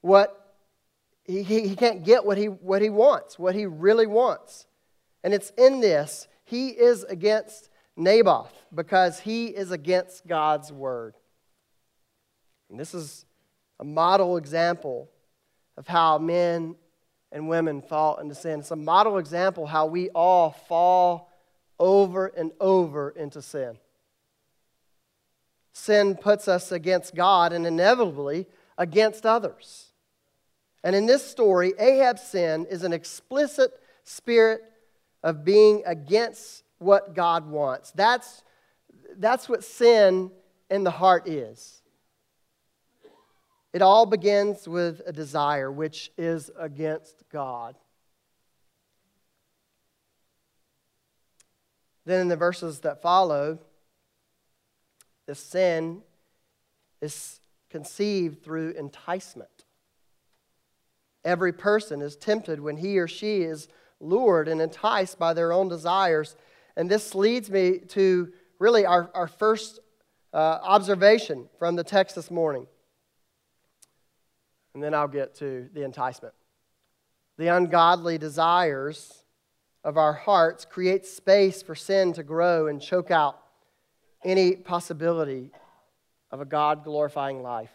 what 0.00 0.43
he, 1.24 1.42
he, 1.42 1.68
he 1.68 1.76
can't 1.76 2.04
get 2.04 2.24
what 2.24 2.38
he, 2.38 2.46
what 2.46 2.82
he 2.82 2.90
wants, 2.90 3.38
what 3.38 3.54
he 3.54 3.66
really 3.66 4.06
wants. 4.06 4.66
And 5.22 5.32
it's 5.32 5.50
in 5.56 5.80
this, 5.80 6.28
he 6.44 6.68
is 6.68 7.04
against 7.04 7.70
Naboth 7.96 8.52
because 8.74 9.20
he 9.20 9.46
is 9.46 9.70
against 9.70 10.26
God's 10.26 10.72
word. 10.72 11.14
And 12.70 12.78
this 12.78 12.94
is 12.94 13.24
a 13.80 13.84
model 13.84 14.36
example 14.36 15.10
of 15.76 15.86
how 15.86 16.18
men 16.18 16.76
and 17.32 17.48
women 17.48 17.82
fall 17.82 18.18
into 18.18 18.34
sin. 18.34 18.60
It's 18.60 18.70
a 18.70 18.76
model 18.76 19.18
example 19.18 19.66
how 19.66 19.86
we 19.86 20.10
all 20.10 20.50
fall 20.50 21.30
over 21.78 22.26
and 22.26 22.52
over 22.60 23.10
into 23.10 23.42
sin 23.42 23.78
sin 25.74 26.14
puts 26.14 26.48
us 26.48 26.72
against 26.72 27.14
God 27.14 27.52
and 27.52 27.66
inevitably 27.66 28.46
against 28.78 29.26
others. 29.26 29.90
And 30.84 30.94
in 30.94 31.06
this 31.06 31.26
story, 31.26 31.72
Ahab's 31.78 32.22
sin 32.22 32.66
is 32.70 32.84
an 32.84 32.92
explicit 32.92 33.72
spirit 34.04 34.60
of 35.22 35.42
being 35.42 35.82
against 35.86 36.62
what 36.78 37.14
God 37.14 37.50
wants. 37.50 37.90
That's, 37.92 38.44
that's 39.16 39.48
what 39.48 39.64
sin 39.64 40.30
in 40.70 40.84
the 40.84 40.90
heart 40.90 41.26
is. 41.26 41.80
It 43.72 43.80
all 43.80 44.04
begins 44.04 44.68
with 44.68 45.00
a 45.06 45.12
desire 45.12 45.72
which 45.72 46.12
is 46.18 46.50
against 46.58 47.24
God. 47.32 47.76
Then 52.04 52.20
in 52.20 52.28
the 52.28 52.36
verses 52.36 52.80
that 52.80 53.00
follow, 53.00 53.58
the 55.26 55.34
sin 55.34 56.02
is 57.00 57.40
conceived 57.70 58.44
through 58.44 58.72
enticement. 58.72 59.63
Every 61.24 61.52
person 61.52 62.02
is 62.02 62.16
tempted 62.16 62.60
when 62.60 62.76
he 62.76 62.98
or 62.98 63.08
she 63.08 63.42
is 63.42 63.68
lured 64.00 64.48
and 64.48 64.60
enticed 64.60 65.18
by 65.18 65.32
their 65.32 65.52
own 65.52 65.68
desires. 65.68 66.36
And 66.76 66.90
this 66.90 67.14
leads 67.14 67.50
me 67.50 67.78
to 67.88 68.32
really 68.58 68.84
our, 68.84 69.10
our 69.14 69.28
first 69.28 69.80
uh, 70.32 70.58
observation 70.62 71.48
from 71.58 71.76
the 71.76 71.84
text 71.84 72.16
this 72.16 72.30
morning. 72.30 72.66
And 74.74 74.82
then 74.82 74.92
I'll 74.92 75.08
get 75.08 75.34
to 75.36 75.68
the 75.72 75.84
enticement. 75.84 76.34
The 77.38 77.48
ungodly 77.48 78.18
desires 78.18 79.24
of 79.82 79.96
our 79.96 80.12
hearts 80.12 80.64
create 80.64 81.06
space 81.06 81.62
for 81.62 81.74
sin 81.74 82.12
to 82.14 82.22
grow 82.22 82.66
and 82.66 82.80
choke 82.80 83.10
out 83.10 83.38
any 84.24 84.56
possibility 84.56 85.50
of 86.30 86.40
a 86.40 86.44
God 86.44 86.84
glorifying 86.84 87.42
life. 87.42 87.70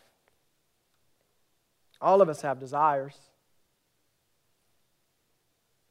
All 2.02 2.22
of 2.22 2.30
us 2.30 2.42
have 2.42 2.60
desires. 2.60 3.16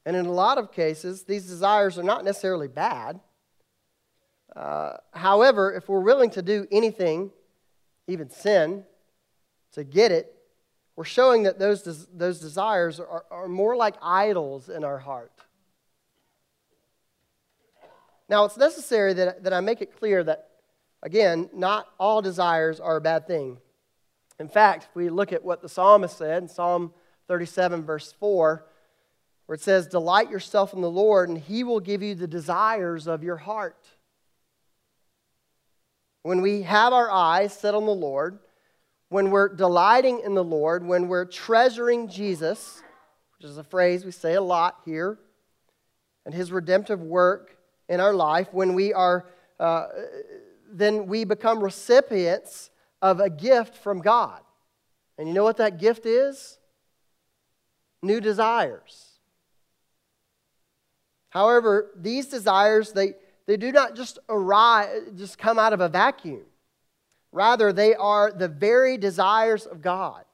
And 0.05 0.15
in 0.15 0.25
a 0.25 0.31
lot 0.31 0.57
of 0.57 0.71
cases, 0.71 1.23
these 1.23 1.45
desires 1.45 1.97
are 1.99 2.03
not 2.03 2.23
necessarily 2.23 2.67
bad. 2.67 3.19
Uh, 4.55 4.93
however, 5.13 5.73
if 5.73 5.87
we're 5.87 5.99
willing 5.99 6.29
to 6.31 6.41
do 6.41 6.67
anything, 6.71 7.31
even 8.07 8.29
sin, 8.29 8.83
to 9.73 9.83
get 9.83 10.11
it, 10.11 10.33
we're 10.95 11.03
showing 11.05 11.43
that 11.43 11.59
those, 11.59 11.83
des- 11.83 12.07
those 12.13 12.39
desires 12.39 12.99
are, 12.99 13.25
are 13.31 13.47
more 13.47 13.75
like 13.75 13.95
idols 14.01 14.69
in 14.69 14.83
our 14.83 14.97
heart. 14.97 15.31
Now, 18.27 18.45
it's 18.45 18.57
necessary 18.57 19.13
that, 19.13 19.43
that 19.43 19.53
I 19.53 19.59
make 19.59 19.81
it 19.81 19.97
clear 19.97 20.23
that, 20.23 20.49
again, 21.01 21.49
not 21.53 21.87
all 21.99 22.21
desires 22.21 22.79
are 22.79 22.97
a 22.97 23.01
bad 23.01 23.27
thing. 23.27 23.57
In 24.39 24.47
fact, 24.47 24.87
if 24.89 24.95
we 24.95 25.09
look 25.09 25.33
at 25.33 25.43
what 25.43 25.61
the 25.61 25.69
psalmist 25.69 26.17
said 26.17 26.43
in 26.43 26.49
Psalm 26.49 26.93
37, 27.27 27.83
verse 27.83 28.13
4, 28.19 28.65
where 29.49 29.55
it 29.55 29.61
says, 29.61 29.87
Delight 29.87 30.29
yourself 30.29 30.75
in 30.75 30.81
the 30.81 30.91
Lord, 30.91 31.27
and 31.27 31.35
he 31.35 31.63
will 31.63 31.79
give 31.79 32.03
you 32.03 32.13
the 32.13 32.27
desires 32.27 33.07
of 33.07 33.23
your 33.23 33.37
heart. 33.37 33.87
When 36.21 36.43
we 36.43 36.61
have 36.61 36.93
our 36.93 37.09
eyes 37.09 37.51
set 37.51 37.73
on 37.73 37.87
the 37.87 37.91
Lord, 37.91 38.37
when 39.07 39.31
we're 39.31 39.49
delighting 39.49 40.21
in 40.23 40.35
the 40.35 40.43
Lord, 40.43 40.85
when 40.85 41.07
we're 41.07 41.25
treasuring 41.25 42.09
Jesus, 42.09 42.83
which 43.39 43.49
is 43.49 43.57
a 43.57 43.63
phrase 43.63 44.05
we 44.05 44.11
say 44.11 44.35
a 44.35 44.41
lot 44.41 44.81
here, 44.85 45.17
and 46.27 46.35
his 46.35 46.51
redemptive 46.51 47.01
work 47.01 47.57
in 47.87 47.99
our 47.99 48.13
life, 48.13 48.49
when 48.51 48.75
we 48.75 48.93
are, 48.93 49.25
uh, 49.59 49.87
then 50.71 51.07
we 51.07 51.23
become 51.23 51.59
recipients 51.63 52.69
of 53.01 53.19
a 53.19 53.31
gift 53.31 53.73
from 53.77 53.99
God. 54.01 54.41
And 55.17 55.27
you 55.27 55.33
know 55.33 55.43
what 55.43 55.57
that 55.57 55.79
gift 55.79 56.05
is? 56.05 56.59
New 58.03 58.21
desires. 58.21 59.08
However, 61.29 61.91
these 61.95 62.27
desires, 62.27 62.91
they, 62.91 63.13
they 63.45 63.57
do 63.57 63.71
not 63.71 63.95
just 63.95 64.19
arise, 64.27 65.01
just 65.15 65.37
come 65.37 65.59
out 65.59 65.73
of 65.73 65.81
a 65.81 65.89
vacuum. 65.89 66.45
Rather, 67.31 67.71
they 67.71 67.93
are 67.95 68.31
the 68.31 68.47
very 68.47 68.97
desires 68.97 69.65
of 69.65 69.81
God. 69.81 70.25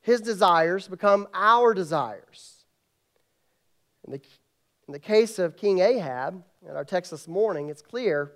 His 0.00 0.20
desires 0.20 0.88
become 0.88 1.28
our 1.34 1.74
desires. 1.74 2.64
In 4.04 4.12
the, 4.12 4.20
in 4.86 4.92
the 4.92 4.98
case 4.98 5.38
of 5.38 5.56
King 5.56 5.80
Ahab, 5.80 6.42
in 6.68 6.74
our 6.74 6.84
text 6.84 7.10
this 7.10 7.28
morning, 7.28 7.68
it's 7.68 7.82
clear 7.82 8.32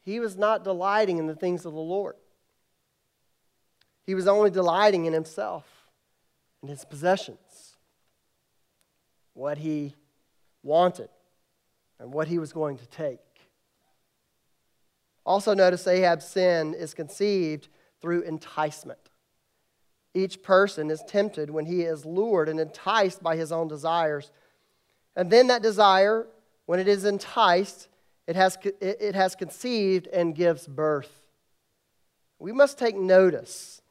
he 0.00 0.20
was 0.20 0.36
not 0.36 0.64
delighting 0.64 1.18
in 1.18 1.26
the 1.26 1.34
things 1.34 1.66
of 1.66 1.74
the 1.74 1.80
Lord. 1.80 2.14
He 4.06 4.14
was 4.14 4.26
only 4.26 4.48
delighting 4.48 5.04
in 5.04 5.12
himself 5.12 5.66
and 6.62 6.70
his 6.70 6.84
possessions, 6.84 7.67
what 9.38 9.56
he 9.56 9.94
wanted, 10.64 11.08
and 12.00 12.12
what 12.12 12.26
he 12.26 12.40
was 12.40 12.52
going 12.52 12.76
to 12.76 12.86
take. 12.86 13.20
Also, 15.24 15.54
notice 15.54 15.86
Ahab's 15.86 16.26
sin 16.26 16.74
is 16.74 16.92
conceived 16.92 17.68
through 18.00 18.22
enticement. 18.22 18.98
Each 20.12 20.42
person 20.42 20.90
is 20.90 21.04
tempted 21.06 21.50
when 21.50 21.66
he 21.66 21.82
is 21.82 22.04
lured 22.04 22.48
and 22.48 22.58
enticed 22.58 23.22
by 23.22 23.36
his 23.36 23.52
own 23.52 23.68
desires. 23.68 24.32
And 25.14 25.30
then 25.30 25.46
that 25.46 25.62
desire, 25.62 26.26
when 26.66 26.80
it 26.80 26.88
is 26.88 27.04
enticed, 27.04 27.86
it 28.26 28.34
has, 28.34 28.58
it 28.80 29.14
has 29.14 29.36
conceived 29.36 30.08
and 30.08 30.34
gives 30.34 30.66
birth. 30.66 31.22
We 32.40 32.50
must 32.50 32.76
take 32.76 32.96
notice 32.96 33.82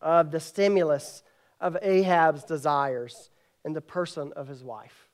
of 0.00 0.30
the 0.30 0.40
stimulus 0.40 1.22
of 1.60 1.76
Ahab's 1.82 2.44
desires 2.44 3.28
in 3.64 3.72
the 3.72 3.80
person 3.80 4.32
of 4.36 4.48
his 4.48 4.62
wife. 4.64 5.08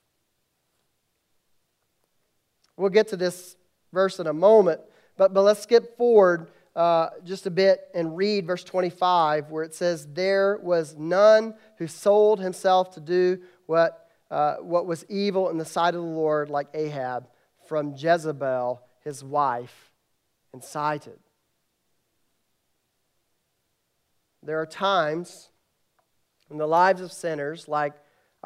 We'll 2.77 2.91
get 2.91 3.09
to 3.09 3.17
this 3.17 3.57
verse 3.93 4.21
in 4.21 4.27
a 4.27 4.33
moment, 4.33 4.81
but, 5.17 5.33
but 5.33 5.43
let's 5.43 5.63
skip 5.63 5.97
forward 5.97 6.51
uh, 6.75 7.09
just 7.25 7.47
a 7.47 7.51
bit 7.51 7.89
and 7.95 8.17
read 8.17 8.47
verse 8.47 8.63
25, 8.63 9.51
where 9.51 9.65
it 9.65 9.75
says, 9.75 10.07
There 10.13 10.59
was 10.63 10.95
none 10.95 11.55
who 11.79 11.87
sold 11.87 12.39
himself 12.39 12.93
to 12.95 13.01
do 13.01 13.41
what, 13.65 14.11
uh, 14.31 14.57
what 14.57 14.87
was 14.87 15.05
evil 15.09 15.49
in 15.49 15.57
the 15.57 15.65
sight 15.65 15.95
of 15.95 16.03
the 16.03 16.07
Lord, 16.07 16.51
like 16.51 16.69
Ahab, 16.75 17.29
from 17.67 17.95
Jezebel, 17.97 18.83
his 19.03 19.25
wife, 19.25 19.91
incited. 20.53 21.19
There 24.43 24.61
are 24.61 24.67
times 24.67 25.49
in 26.51 26.59
the 26.59 26.69
lives 26.69 27.01
of 27.01 27.11
sinners 27.11 27.69
like 27.69 27.95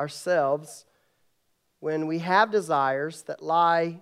ourselves 0.00 0.86
when 1.80 2.06
we 2.06 2.20
have 2.20 2.50
desires 2.50 3.22
that 3.22 3.42
lie 3.42 4.00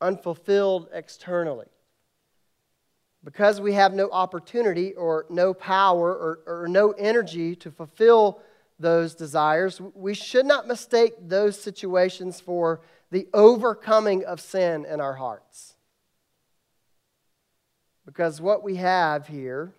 unfulfilled 0.00 0.88
externally. 0.92 1.66
Because 3.24 3.60
we 3.60 3.72
have 3.74 3.92
no 3.94 4.08
opportunity 4.10 4.94
or 4.94 5.26
no 5.28 5.54
power 5.54 6.10
or, 6.10 6.40
or 6.46 6.68
no 6.68 6.92
energy 6.92 7.56
to 7.56 7.70
fulfill 7.70 8.40
those 8.78 9.14
desires, 9.14 9.80
we 9.94 10.14
should 10.14 10.46
not 10.46 10.68
mistake 10.68 11.14
those 11.20 11.60
situations 11.60 12.40
for 12.40 12.80
the 13.10 13.28
overcoming 13.34 14.24
of 14.24 14.40
sin 14.40 14.84
in 14.84 15.00
our 15.00 15.14
hearts. 15.14 15.74
Because 18.06 18.40
what 18.40 18.62
we 18.62 18.76
have 18.76 19.26
here 19.26 19.72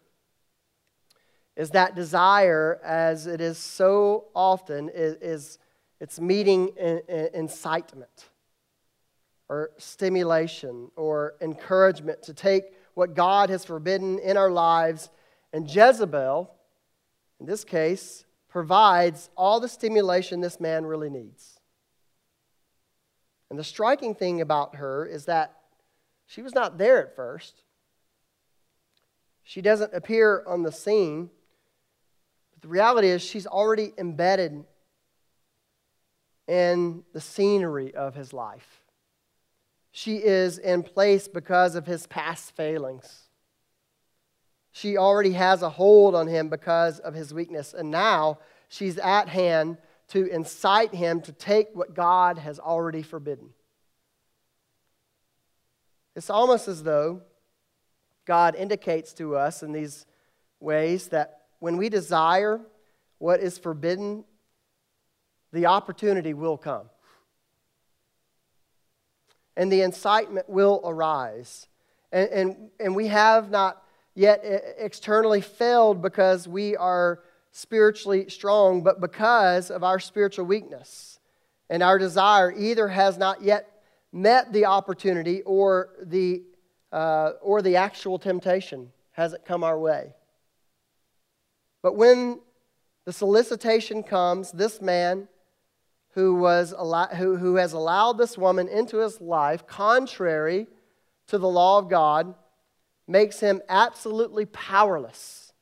is 1.56 1.72
that 1.72 1.96
desire, 1.96 2.80
as 2.84 3.28
it 3.28 3.40
is 3.40 3.58
so 3.58 4.26
often, 4.34 4.90
is, 4.90 5.16
is 5.22 5.60
it's 6.00 6.20
meeting 6.20 6.70
in, 6.78 7.02
in, 7.08 7.30
incitement 7.34 8.30
or 9.50 9.72
stimulation 9.78 10.90
or 10.96 11.36
encouragement 11.42 12.24
to 12.24 12.34
take 12.34 12.64
what 12.96 13.14
God 13.14 13.50
has 13.50 13.66
forbidden 13.66 14.20
in 14.20 14.36
our 14.36 14.50
lives. 14.50 15.10
And 15.52 15.70
Jezebel, 15.70 16.52
in 17.40 17.46
this 17.46 17.64
case, 17.64 18.26
provides 18.50 19.30
all 19.36 19.60
the 19.60 19.68
stimulation 19.68 20.42
this 20.42 20.60
man 20.60 20.86
really 20.86 21.10
needs. 21.10 21.60
And 23.50 23.60
the 23.60 23.64
striking 23.64 24.16
thing 24.16 24.42
about 24.42 24.78
her 24.78 25.06
is 25.06 25.26
that 25.26 25.56
she 26.26 26.42
was 26.42 26.56
not 26.56 26.78
there 26.78 27.00
at 27.00 27.16
first. 27.16 27.62
She 29.44 29.62
doesn't 29.62 29.94
appear 29.94 30.44
on 30.48 30.64
the 30.64 30.72
scene. 30.72 31.30
The 32.64 32.70
reality 32.70 33.10
is, 33.10 33.22
she's 33.22 33.46
already 33.46 33.94
embedded 33.98 34.64
in 36.48 37.04
the 37.12 37.20
scenery 37.20 37.94
of 37.94 38.16
his 38.16 38.32
life. 38.32 38.84
She 39.92 40.16
is 40.16 40.60
in 40.60 40.82
place 40.82 41.28
because 41.28 41.76
of 41.76 41.86
his 41.86 42.08
past 42.08 42.56
failings. 42.56 43.24
She 44.72 44.96
already 44.96 45.34
has 45.34 45.62
a 45.62 45.70
hold 45.70 46.16
on 46.16 46.28
him 46.28 46.48
because 46.48 47.00
of 47.00 47.14
his 47.14 47.34
weakness. 47.34 47.74
And 47.74 47.92
now 47.92 48.40
she's 48.70 48.98
at 48.98 49.28
hand 49.28 49.78
to 50.08 50.26
incite 50.28 50.96
him 50.96 51.20
to 51.22 51.34
take 51.34 51.68
what 51.74 51.94
God 51.94 52.38
has 52.38 52.60
already 52.60 53.02
forbidden. 53.02 53.50
It's 56.16 56.30
almost 56.30 56.70
as 56.70 56.84
though 56.84 57.24
God 58.24 58.56
indicates 58.56 59.12
to 59.16 59.36
us 59.36 59.64
in 59.64 59.74
these 59.74 60.06
ways 60.62 61.10
that 61.10 61.43
when 61.64 61.78
we 61.78 61.88
desire 61.88 62.60
what 63.20 63.40
is 63.40 63.58
forbidden, 63.58 64.26
the 65.54 65.66
opportunity 65.66 66.34
will 66.34 66.58
come 66.58 66.90
and 69.56 69.72
the 69.72 69.82
incitement 69.82 70.50
will 70.50 70.82
arise. 70.84 71.68
And, 72.12 72.30
and, 72.32 72.70
and 72.82 72.96
we 72.98 73.08
have 73.08 73.50
not 73.50 73.82
yet 74.14 74.44
externally 74.78 75.40
failed 75.40 76.02
because 76.02 76.50
we 76.50 76.76
are 76.76 77.22
spiritually 77.54 78.28
strong, 78.28 78.84
but 78.84 79.00
because 79.00 79.72
of 79.72 79.86
our 79.86 80.02
spiritual 80.02 80.44
weakness. 80.44 81.18
And 81.70 81.82
our 81.82 81.98
desire 81.98 82.52
either 82.52 82.90
has 82.90 83.18
not 83.18 83.42
yet 83.42 83.70
met 84.12 84.52
the 84.52 84.66
opportunity 84.66 85.44
or 85.44 85.92
the, 86.02 86.44
uh, 86.92 87.32
or 87.42 87.62
the 87.62 87.78
actual 87.78 88.20
temptation 88.20 88.92
hasn't 89.14 89.46
come 89.46 89.64
our 89.64 89.80
way. 89.80 90.14
But 91.84 91.96
when 91.96 92.40
the 93.06 93.14
solicitation 93.14 94.02
comes, 94.02 94.52
this 94.52 94.82
man 94.82 95.28
who, 96.14 96.36
was, 96.36 96.74
who, 97.18 97.38
who 97.38 97.56
has 97.56 97.74
allowed 97.74 98.18
this 98.18 98.38
woman 98.38 98.68
into 98.68 98.98
his 98.98 99.22
life 99.22 99.68
contrary 99.68 100.68
to 101.28 101.38
the 101.38 101.48
law 101.48 101.78
of 101.78 101.90
God 101.90 102.34
makes 103.08 103.40
him 103.40 103.62
absolutely 103.68 104.46
powerless 104.46 105.54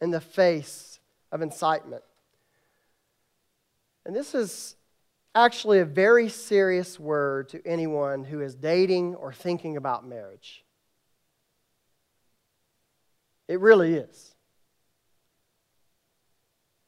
in 0.00 0.10
the 0.10 0.20
face 0.20 1.00
of 1.32 1.42
incitement. 1.42 2.04
And 4.06 4.14
this 4.14 4.34
is 4.34 4.76
actually 5.34 5.80
a 5.80 5.84
very 5.84 6.28
serious 6.28 7.00
word 7.00 7.48
to 7.48 7.66
anyone 7.66 8.22
who 8.22 8.40
is 8.40 8.54
dating 8.54 9.16
or 9.16 9.32
thinking 9.32 9.76
about 9.76 10.06
marriage. 10.06 10.64
It 13.48 13.58
really 13.58 13.94
is. 13.94 14.33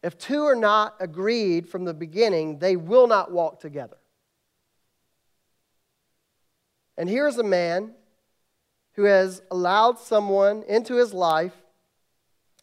If 0.07 0.17
two 0.17 0.45
are 0.45 0.55
not 0.55 0.95
agreed 1.01 1.69
from 1.69 1.85
the 1.85 1.93
beginning, 1.93 2.61
they 2.61 2.77
will 2.77 3.09
not 3.09 3.33
walk 3.33 3.59
together. 3.59 3.97
And 6.97 7.09
here's 7.09 7.39
a 7.39 7.43
man 7.43 7.91
who 8.93 9.03
has 9.03 9.43
allowed 9.51 9.99
someone 9.99 10.63
into 10.69 10.95
his 10.95 11.13
life, 11.13 11.57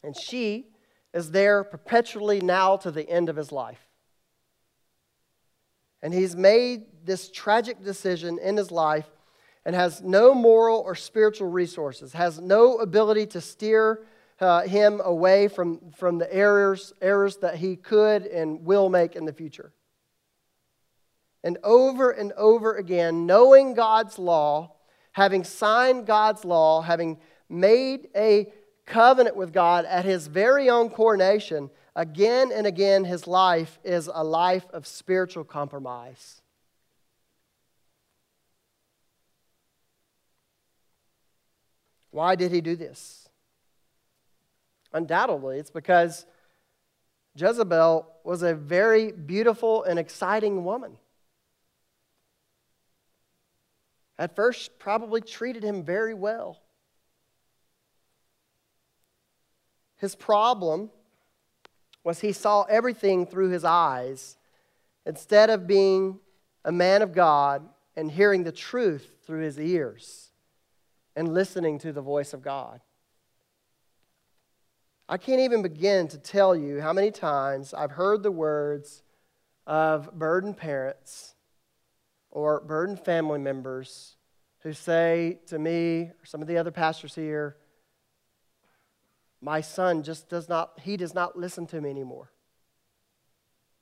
and 0.02 0.16
she 0.18 0.68
is 1.14 1.32
there 1.32 1.66
perpetually 1.66 2.40
now 2.40 2.78
to 2.78 2.92
the 2.92 3.10
end 3.10 3.28
of 3.28 3.36
his 3.36 3.52
life. 3.52 3.90
And 6.02 6.14
he's 6.14 6.38
made 6.38 6.86
this 7.04 7.30
tragic 7.30 7.84
decision 7.84 8.40
in 8.40 8.56
his 8.56 8.72
life 8.72 9.10
and 9.66 9.76
has 9.76 10.02
no 10.02 10.34
moral 10.34 10.80
or 10.80 10.96
spiritual 10.96 11.50
resources, 11.50 12.14
has 12.14 12.40
no 12.40 12.78
ability 12.78 13.26
to 13.26 13.42
steer 13.42 14.06
uh, 14.40 14.62
him 14.62 15.02
away 15.04 15.48
from, 15.48 15.92
from 15.96 16.18
the 16.18 16.34
errors, 16.34 16.94
errors 17.02 17.38
that 17.38 17.56
he 17.56 17.76
could 17.76 18.26
and 18.26 18.66
will 18.66 18.90
make 18.90 19.16
in 19.16 19.26
the 19.26 19.34
future. 19.34 19.74
And 21.44 21.58
over 21.64 22.12
and 22.12 22.32
over 22.34 22.76
again, 22.76 23.26
knowing 23.26 23.74
God's 23.74 24.18
law, 24.18 24.76
having 25.12 25.44
signed 25.44 26.06
God's 26.06 26.46
law, 26.46 26.82
having 26.82 27.20
made 27.50 28.08
a 28.16 28.52
covenant 28.86 29.36
with 29.36 29.54
God 29.54 29.86
at 29.86 30.06
his 30.06 30.28
very 30.28 30.70
own 30.70 30.90
coronation, 30.90 31.70
again 31.96 32.52
and 32.54 32.66
again, 32.66 33.04
his 33.04 33.28
life 33.28 33.80
is 33.84 34.10
a 34.14 34.24
life 34.24 34.66
of 34.72 34.88
spiritual 34.88 35.44
compromise. 35.44 36.42
Why 42.12 42.36
did 42.36 42.52
he 42.52 42.62
do 42.62 42.76
this? 42.76 43.23
Undoubtedly, 44.94 45.58
it's 45.58 45.72
because 45.72 46.26
Jezebel 47.36 48.08
was 48.24 48.44
a 48.44 48.54
very 48.54 49.12
beautiful 49.12 49.84
and 49.84 49.98
exciting 49.98 50.64
woman. 50.64 50.98
At 54.20 54.36
first, 54.36 54.78
probably 54.78 55.22
treated 55.22 55.64
him 55.64 55.84
very 55.84 56.14
well. 56.14 56.62
His 59.98 60.16
problem 60.16 60.92
was 62.04 62.20
he 62.20 62.34
saw 62.34 62.64
everything 62.64 63.26
through 63.26 63.50
his 63.50 63.64
eyes 63.64 64.38
instead 65.06 65.50
of 65.50 65.66
being 65.66 66.20
a 66.66 66.72
man 66.72 67.02
of 67.02 67.14
God 67.14 67.68
and 67.96 68.12
hearing 68.12 68.44
the 68.44 68.52
truth 68.52 69.10
through 69.26 69.42
his 69.42 69.60
ears 69.60 70.32
and 71.16 71.34
listening 71.34 71.80
to 71.80 71.92
the 71.92 72.02
voice 72.02 72.34
of 72.34 72.42
God. 72.42 72.82
I 75.08 75.18
can't 75.18 75.42
even 75.42 75.62
begin 75.62 76.08
to 76.10 76.18
tell 76.18 76.56
you 76.56 76.80
how 76.80 76.94
many 76.94 77.12
times 77.12 77.74
I've 77.74 77.92
heard 77.92 78.24
the 78.24 78.32
words 78.32 79.04
of 79.68 80.18
burdened 80.18 80.58
parents 80.58 81.36
or 82.32 82.62
burdened 82.62 83.02
family 83.02 83.40
members 83.40 84.16
who 84.60 84.72
say 84.72 85.40
to 85.48 85.60
me 85.60 86.04
or 86.04 86.26
some 86.26 86.42
of 86.42 86.48
the 86.48 86.58
other 86.58 86.72
pastors 86.72 87.14
here, 87.16 87.58
my 89.42 89.60
son 89.60 90.04
just 90.04 90.30
does 90.30 90.48
not, 90.48 90.80
he 90.82 90.96
does 90.96 91.14
not 91.14 91.38
listen 91.38 91.68
to 91.68 91.82
me 91.82 91.90
anymore. 91.90 92.32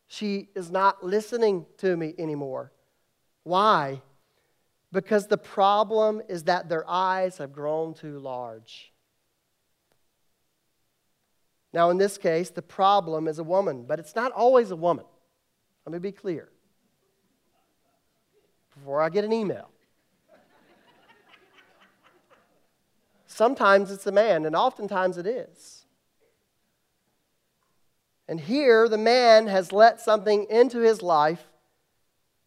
She 0.08 0.50
is 0.56 0.72
not 0.72 1.04
listening 1.06 1.68
to 1.78 1.96
me 1.96 2.16
anymore. 2.18 2.72
Why? 3.44 4.02
Because 4.92 5.28
the 5.28 5.38
problem 5.38 6.22
is 6.28 6.46
that 6.46 6.68
their 6.68 6.84
eyes 6.90 7.38
have 7.38 7.54
grown 7.54 7.94
too 7.94 8.18
large. 8.18 8.91
Now, 11.74 11.90
in 11.90 11.98
this 11.98 12.18
case, 12.18 12.50
the 12.50 12.62
problem 12.62 13.28
is 13.28 13.40
a 13.40 13.44
woman, 13.44 13.86
but 13.88 14.00
it's 14.00 14.16
not 14.16 14.32
always 14.32 14.72
a 14.72 14.76
woman. 14.76 15.06
Let 15.86 15.94
me 15.94 16.00
be 16.00 16.12
clear 16.12 16.50
before 18.76 19.02
I 19.02 19.10
get 19.10 19.24
an 19.24 19.34
email. 19.34 19.70
Sometimes 23.26 23.92
it's 23.92 24.06
a 24.06 24.12
man, 24.12 24.46
and 24.46 24.56
oftentimes 24.56 25.18
it 25.18 25.26
is. 25.26 25.86
And 28.28 28.40
here, 28.40 28.88
the 28.90 28.98
man 28.98 29.48
has 29.48 29.72
let 29.72 30.02
something 30.02 30.46
into 30.50 30.80
his 30.80 31.02
life 31.02 31.44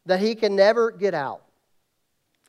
that 0.06 0.20
he 0.20 0.34
can 0.34 0.54
never 0.54 0.90
get 0.90 1.14
out. 1.14 1.42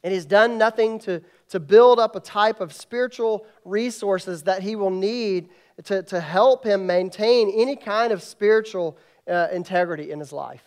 And 0.03 0.13
he's 0.13 0.25
done 0.25 0.57
nothing 0.57 0.99
to, 0.99 1.21
to 1.49 1.59
build 1.59 1.99
up 1.99 2.15
a 2.15 2.19
type 2.19 2.59
of 2.59 2.73
spiritual 2.73 3.45
resources 3.63 4.43
that 4.43 4.61
he 4.61 4.75
will 4.75 4.89
need 4.89 5.49
to, 5.83 6.01
to 6.03 6.19
help 6.19 6.63
him 6.65 6.87
maintain 6.87 7.51
any 7.53 7.75
kind 7.75 8.11
of 8.11 8.23
spiritual 8.23 8.97
uh, 9.29 9.47
integrity 9.51 10.11
in 10.11 10.19
his 10.19 10.31
life. 10.31 10.63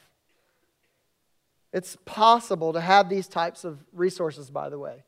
It's 1.72 1.96
possible 2.04 2.72
to 2.72 2.80
have 2.80 3.08
these 3.08 3.28
types 3.28 3.64
of 3.64 3.78
resources, 3.92 4.50
by 4.50 4.68
the 4.68 4.78
way. 4.78 5.04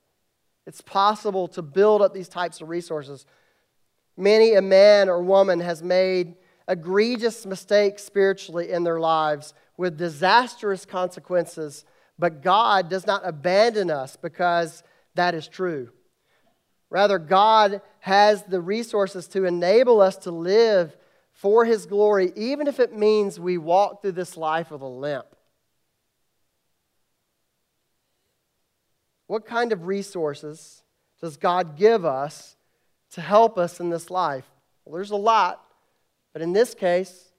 It's 0.66 0.80
possible 0.80 1.48
to 1.48 1.62
build 1.62 2.02
up 2.02 2.12
these 2.12 2.28
types 2.28 2.60
of 2.60 2.68
resources. 2.68 3.24
Many 4.16 4.54
a 4.54 4.62
man 4.62 5.08
or 5.08 5.22
woman 5.22 5.60
has 5.60 5.82
made 5.82 6.36
egregious 6.68 7.46
mistakes 7.46 8.04
spiritually 8.04 8.70
in 8.70 8.84
their 8.84 9.00
lives 9.00 9.54
with 9.76 9.96
disastrous 9.96 10.84
consequences, 10.84 11.84
but 12.18 12.42
God 12.42 12.88
does 12.88 13.06
not 13.06 13.22
abandon 13.24 13.90
us 13.90 14.16
because 14.16 14.82
that 15.20 15.34
is 15.34 15.46
true. 15.46 15.90
Rather, 16.88 17.18
God 17.18 17.82
has 18.00 18.42
the 18.42 18.60
resources 18.60 19.28
to 19.28 19.44
enable 19.44 20.00
us 20.00 20.16
to 20.16 20.30
live 20.30 20.96
for 21.32 21.66
His 21.66 21.84
glory, 21.84 22.32
even 22.36 22.66
if 22.66 22.80
it 22.80 22.96
means 22.96 23.38
we 23.38 23.58
walk 23.58 24.00
through 24.00 24.12
this 24.12 24.36
life 24.36 24.70
with 24.70 24.80
a 24.80 24.86
limp. 24.86 25.26
What 29.26 29.44
kind 29.44 29.72
of 29.72 29.86
resources 29.86 30.82
does 31.20 31.36
God 31.36 31.76
give 31.76 32.04
us 32.04 32.56
to 33.12 33.20
help 33.20 33.58
us 33.58 33.78
in 33.78 33.90
this 33.90 34.10
life? 34.10 34.46
Well, 34.84 34.94
there's 34.94 35.10
a 35.10 35.16
lot, 35.16 35.62
but 36.32 36.40
in 36.40 36.54
this 36.54 36.74
case, 36.74 37.30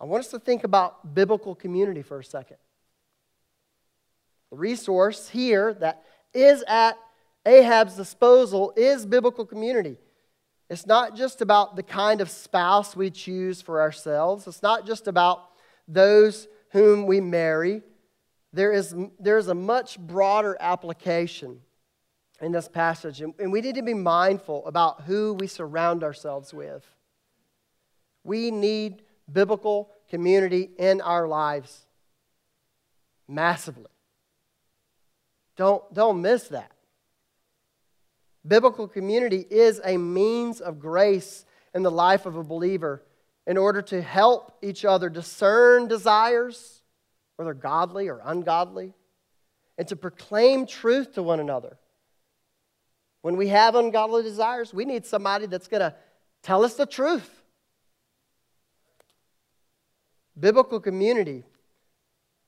I 0.00 0.06
want 0.06 0.24
us 0.24 0.30
to 0.30 0.38
think 0.38 0.64
about 0.64 1.14
biblical 1.14 1.54
community 1.54 2.02
for 2.02 2.18
a 2.18 2.24
second. 2.24 2.56
The 4.50 4.56
resource 4.56 5.28
here 5.28 5.74
that 5.74 6.04
is 6.32 6.64
at 6.66 6.96
Ahab's 7.48 7.96
disposal 7.96 8.72
is 8.76 9.06
biblical 9.06 9.44
community. 9.44 9.96
It's 10.70 10.86
not 10.86 11.16
just 11.16 11.40
about 11.40 11.76
the 11.76 11.82
kind 11.82 12.20
of 12.20 12.28
spouse 12.28 12.94
we 12.94 13.10
choose 13.10 13.62
for 13.62 13.80
ourselves, 13.80 14.46
it's 14.46 14.62
not 14.62 14.86
just 14.86 15.08
about 15.08 15.48
those 15.88 16.46
whom 16.70 17.06
we 17.06 17.20
marry 17.20 17.82
there 18.52 18.72
is, 18.72 18.94
there 19.18 19.38
is 19.38 19.48
a 19.48 19.54
much 19.54 19.98
broader 19.98 20.56
application 20.58 21.60
in 22.40 22.52
this 22.52 22.68
passage, 22.68 23.20
and 23.20 23.52
we 23.52 23.60
need 23.60 23.74
to 23.74 23.82
be 23.82 23.94
mindful 23.94 24.64
about 24.66 25.02
who 25.02 25.34
we 25.34 25.46
surround 25.46 26.04
ourselves 26.04 26.54
with. 26.54 26.86
We 28.24 28.50
need 28.50 29.02
biblical 29.30 29.90
community 30.08 30.70
in 30.78 31.00
our 31.00 31.26
lives 31.26 31.86
massively. 33.26 33.90
Don't, 35.56 35.92
don't 35.92 36.22
miss 36.22 36.48
that. 36.48 36.70
Biblical 38.48 38.88
community 38.88 39.46
is 39.48 39.80
a 39.84 39.96
means 39.96 40.60
of 40.60 40.80
grace 40.80 41.44
in 41.74 41.82
the 41.82 41.90
life 41.90 42.26
of 42.26 42.34
a 42.34 42.42
believer 42.42 43.04
in 43.46 43.56
order 43.56 43.82
to 43.82 44.02
help 44.02 44.56
each 44.62 44.84
other 44.84 45.08
discern 45.08 45.86
desires 45.86 46.78
whether 47.38 47.54
godly 47.54 48.08
or 48.08 48.20
ungodly, 48.24 48.92
and 49.78 49.86
to 49.86 49.94
proclaim 49.94 50.66
truth 50.66 51.14
to 51.14 51.22
one 51.22 51.38
another. 51.38 51.78
When 53.22 53.36
we 53.36 53.46
have 53.48 53.76
ungodly 53.76 54.24
desires, 54.24 54.74
we 54.74 54.84
need 54.84 55.06
somebody 55.06 55.46
that's 55.46 55.68
going 55.68 55.82
to 55.82 55.94
tell 56.42 56.64
us 56.64 56.74
the 56.74 56.84
truth. 56.84 57.30
Biblical 60.38 60.80
community. 60.80 61.44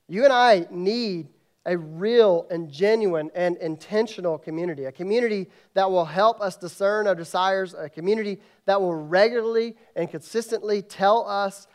You 0.09 0.25
and 0.25 0.33
I 0.33 0.67
need 0.71 1.29
a 1.67 1.77
real 1.77 2.47
and 2.51 2.71
genuine 2.71 3.31
and 3.35 3.57
intentional 3.59 4.39
community, 4.39 4.85
a 4.85 4.93
community 4.93 5.49
that 5.75 5.91
will 5.91 6.07
help 6.07 6.41
us 6.41 6.57
discern 6.57 7.07
our 7.07 7.15
desires, 7.15 7.75
a 7.75 7.89
community 7.89 8.41
that 8.65 8.81
will 8.81 8.95
regularly 8.95 9.77
and 9.95 10.11
consistently 10.11 10.81
tell 10.81 11.29
us 11.29 11.67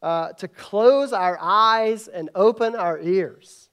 uh, 0.00 0.32
to 0.32 0.48
close 0.48 1.12
our 1.12 1.38
eyes 1.40 2.08
and 2.08 2.30
open 2.34 2.74
our 2.74 3.00
ears. 3.00 3.68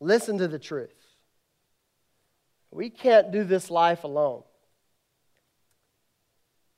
Listen 0.00 0.38
to 0.38 0.48
the 0.48 0.58
truth. 0.58 0.90
We 2.70 2.90
can't 2.90 3.30
do 3.30 3.44
this 3.44 3.70
life 3.70 4.04
alone. 4.04 4.42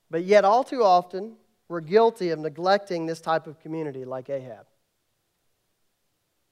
But 0.09 0.23
yet, 0.23 0.45
all 0.45 0.63
too 0.63 0.83
often, 0.83 1.35
we're 1.67 1.81
guilty 1.81 2.29
of 2.29 2.39
neglecting 2.39 3.05
this 3.05 3.21
type 3.21 3.45
of 3.45 3.59
community 3.59 4.05
like 4.05 4.29
Ahab. 4.29 4.65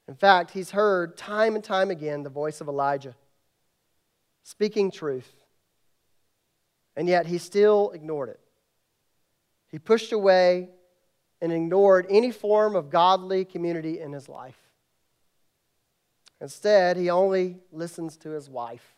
In 0.07 0.15
fact, 0.15 0.51
he's 0.51 0.71
heard 0.71 1.17
time 1.17 1.55
and 1.55 1.63
time 1.63 1.91
again 1.91 2.23
the 2.23 2.29
voice 2.29 2.61
of 2.61 2.67
Elijah 2.67 3.15
speaking 4.43 4.89
truth, 4.89 5.29
and 6.95 7.09
yet 7.09 7.25
he 7.25 7.37
still 7.37 7.91
ignored 7.91 8.29
it. 8.29 8.39
He 9.69 9.77
pushed 9.77 10.13
away 10.13 10.69
and 11.41 11.51
ignored 11.51 12.07
any 12.09 12.31
form 12.31 12.75
of 12.75 12.89
godly 12.89 13.43
community 13.43 13.99
in 13.99 14.13
his 14.13 14.29
life. 14.29 14.57
Instead, 16.39 16.95
he 16.95 17.09
only 17.09 17.57
listens 17.71 18.15
to 18.17 18.29
his 18.29 18.49
wife. 18.49 18.95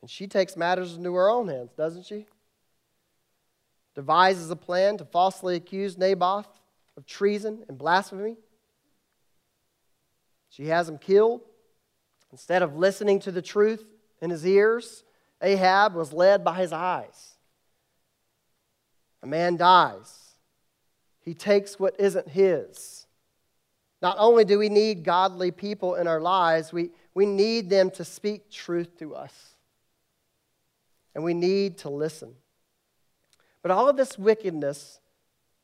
And 0.00 0.10
she 0.10 0.26
takes 0.26 0.56
matters 0.56 0.94
into 0.96 1.14
her 1.14 1.28
own 1.28 1.48
hands, 1.48 1.72
doesn't 1.76 2.06
she? 2.06 2.26
Devises 3.94 4.50
a 4.50 4.56
plan 4.56 4.96
to 4.96 5.04
falsely 5.04 5.56
accuse 5.56 5.98
Naboth 5.98 6.48
of 6.96 7.04
treason 7.04 7.64
and 7.68 7.76
blasphemy. 7.76 8.36
She 10.50 10.66
has 10.66 10.88
him 10.88 10.98
killed. 10.98 11.40
Instead 12.32 12.62
of 12.62 12.76
listening 12.76 13.18
to 13.20 13.32
the 13.32 13.42
truth 13.42 13.84
in 14.20 14.30
his 14.30 14.46
ears, 14.46 15.02
Ahab 15.40 15.94
was 15.94 16.12
led 16.12 16.44
by 16.44 16.60
his 16.60 16.72
eyes. 16.72 17.34
A 19.22 19.26
man 19.26 19.56
dies, 19.56 20.34
he 21.20 21.34
takes 21.34 21.78
what 21.78 21.98
isn't 21.98 22.28
his. 22.28 23.06
Not 24.02 24.16
only 24.18 24.46
do 24.46 24.58
we 24.58 24.70
need 24.70 25.04
godly 25.04 25.50
people 25.50 25.94
in 25.94 26.06
our 26.06 26.20
lives, 26.20 26.72
we, 26.72 26.90
we 27.12 27.26
need 27.26 27.68
them 27.68 27.90
to 27.92 28.04
speak 28.04 28.50
truth 28.50 28.98
to 28.98 29.14
us. 29.14 29.54
And 31.14 31.22
we 31.22 31.34
need 31.34 31.78
to 31.78 31.90
listen. 31.90 32.34
But 33.60 33.70
all 33.70 33.90
of 33.90 33.98
this 33.98 34.18
wickedness 34.18 35.00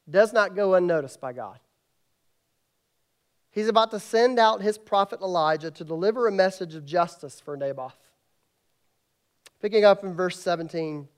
does 0.09 0.35
not 0.35 0.55
go 0.55 0.75
unnoticed 0.75 1.19
by 1.19 1.33
God. 1.33 1.59
He's 3.57 3.69
about 3.69 3.91
to 3.93 3.99
send 3.99 4.39
out 4.39 4.61
his 4.61 4.77
prophet 4.77 5.23
Elijah 5.23 5.71
to 5.71 5.83
deliver 5.83 6.29
a 6.29 6.31
message 6.31 6.75
of 6.75 6.85
justice 6.85 7.41
for 7.41 7.57
Naboth. 7.57 7.97
Picking 9.63 9.83
up 9.83 10.05
in 10.05 10.13
verse 10.13 10.39
17. 10.39 11.09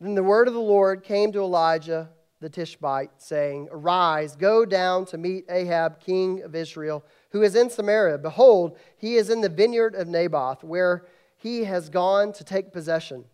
Then 0.00 0.16
the 0.16 0.24
word 0.24 0.48
of 0.48 0.54
the 0.54 0.60
Lord 0.60 1.04
came 1.04 1.30
to 1.30 1.38
Elijah 1.38 2.10
the 2.40 2.50
Tishbite, 2.50 3.12
saying, 3.18 3.68
Arise, 3.70 4.34
go 4.34 4.64
down 4.64 5.04
to 5.06 5.18
meet 5.18 5.44
Ahab, 5.48 6.00
king 6.00 6.42
of 6.42 6.56
Israel, 6.56 7.04
who 7.30 7.42
is 7.42 7.54
in 7.54 7.70
Samaria. 7.70 8.18
Behold, 8.18 8.76
he 8.96 9.14
is 9.14 9.30
in 9.30 9.40
the 9.40 9.48
vineyard 9.48 9.94
of 9.94 10.08
Naboth, 10.08 10.64
where 10.64 11.06
he 11.36 11.62
has 11.62 11.88
gone 11.88 12.32
to 12.32 12.42
take 12.42 12.72
possession. 12.72 13.24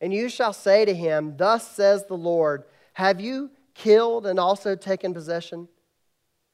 And 0.00 0.14
you 0.14 0.28
shall 0.28 0.52
say 0.52 0.84
to 0.84 0.94
him, 0.94 1.36
Thus 1.36 1.66
says 1.66 2.04
the 2.06 2.16
Lord, 2.16 2.62
Have 2.92 3.20
you 3.20 3.50
killed 3.74 4.26
and 4.26 4.38
also 4.38 4.76
taken 4.76 5.14
possession? 5.14 5.68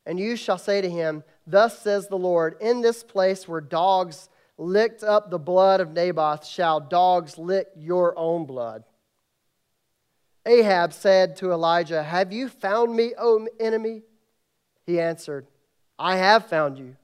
And 0.07 0.19
you 0.19 0.37
shall 0.37 0.59
say 0.59 0.81
to 0.81 0.89
him, 0.89 1.23
Thus 1.47 1.79
says 1.79 2.09
the 2.09 2.19
Lord, 2.19 2.57
In 2.61 2.81
this 2.81 3.03
place 3.03 3.47
where 3.47 3.61
dogs 3.61 4.29
licked 4.57 5.03
up 5.03 5.31
the 5.31 5.39
blood 5.39 5.81
of 5.81 5.93
Naboth, 5.93 6.47
shall 6.47 6.81
dogs 6.81 7.39
lick 7.39 7.69
your 7.77 8.19
own 8.19 8.47
blood. 8.47 8.85
Ahab 10.47 10.93
said 10.93 11.37
to 11.37 11.53
Elijah, 11.53 12.03
Have 12.03 12.33
you 12.33 12.49
found 12.49 12.97
me, 12.97 13.13
O 13.19 13.47
enemy? 13.61 14.03
He 14.87 14.99
answered, 14.99 15.47
I 15.99 16.17
have 16.17 16.47
found 16.47 16.79
you. 16.79 16.97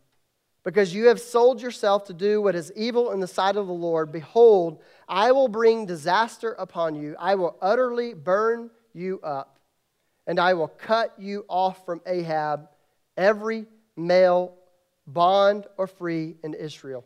Because 0.63 0.95
you 0.95 1.09
have 1.09 1.21
sold 1.21 1.61
yourself 1.61 2.05
to 2.07 2.15
do 2.15 2.41
what 2.41 2.55
is 2.55 2.73
evil 2.75 3.11
in 3.11 3.21
the 3.21 3.27
sight 3.27 3.57
of 3.57 3.67
the 3.67 3.73
Lord, 3.73 4.11
behold, 4.11 4.81
I 5.07 5.31
will 5.33 5.49
bring 5.49 5.85
disaster 5.85 6.53
upon 6.53 6.95
you. 6.95 7.15
I 7.19 7.35
will 7.35 7.59
utterly 7.61 8.15
burn 8.15 8.71
you 8.95 9.21
up, 9.23 9.54
and 10.27 10.39
I 10.39 10.55
will 10.55 10.69
cut 10.69 11.15
you 11.19 11.45
off 11.49 11.85
from 11.85 12.01
Ahab, 12.07 12.69
every 13.17 13.67
male, 13.97 14.55
bond 15.07 15.67
or 15.77 15.87
free 15.87 16.37
in 16.43 16.55
Israel. 16.55 17.05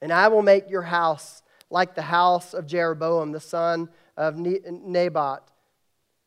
And 0.00 0.12
I 0.12 0.28
will 0.28 0.42
make 0.42 0.70
your 0.70 0.82
house 0.82 1.42
like 1.70 1.94
the 1.94 2.02
house 2.02 2.54
of 2.54 2.66
Jeroboam, 2.66 3.32
the 3.32 3.40
son 3.40 3.88
of 4.16 4.36
Nebat, 4.36 5.42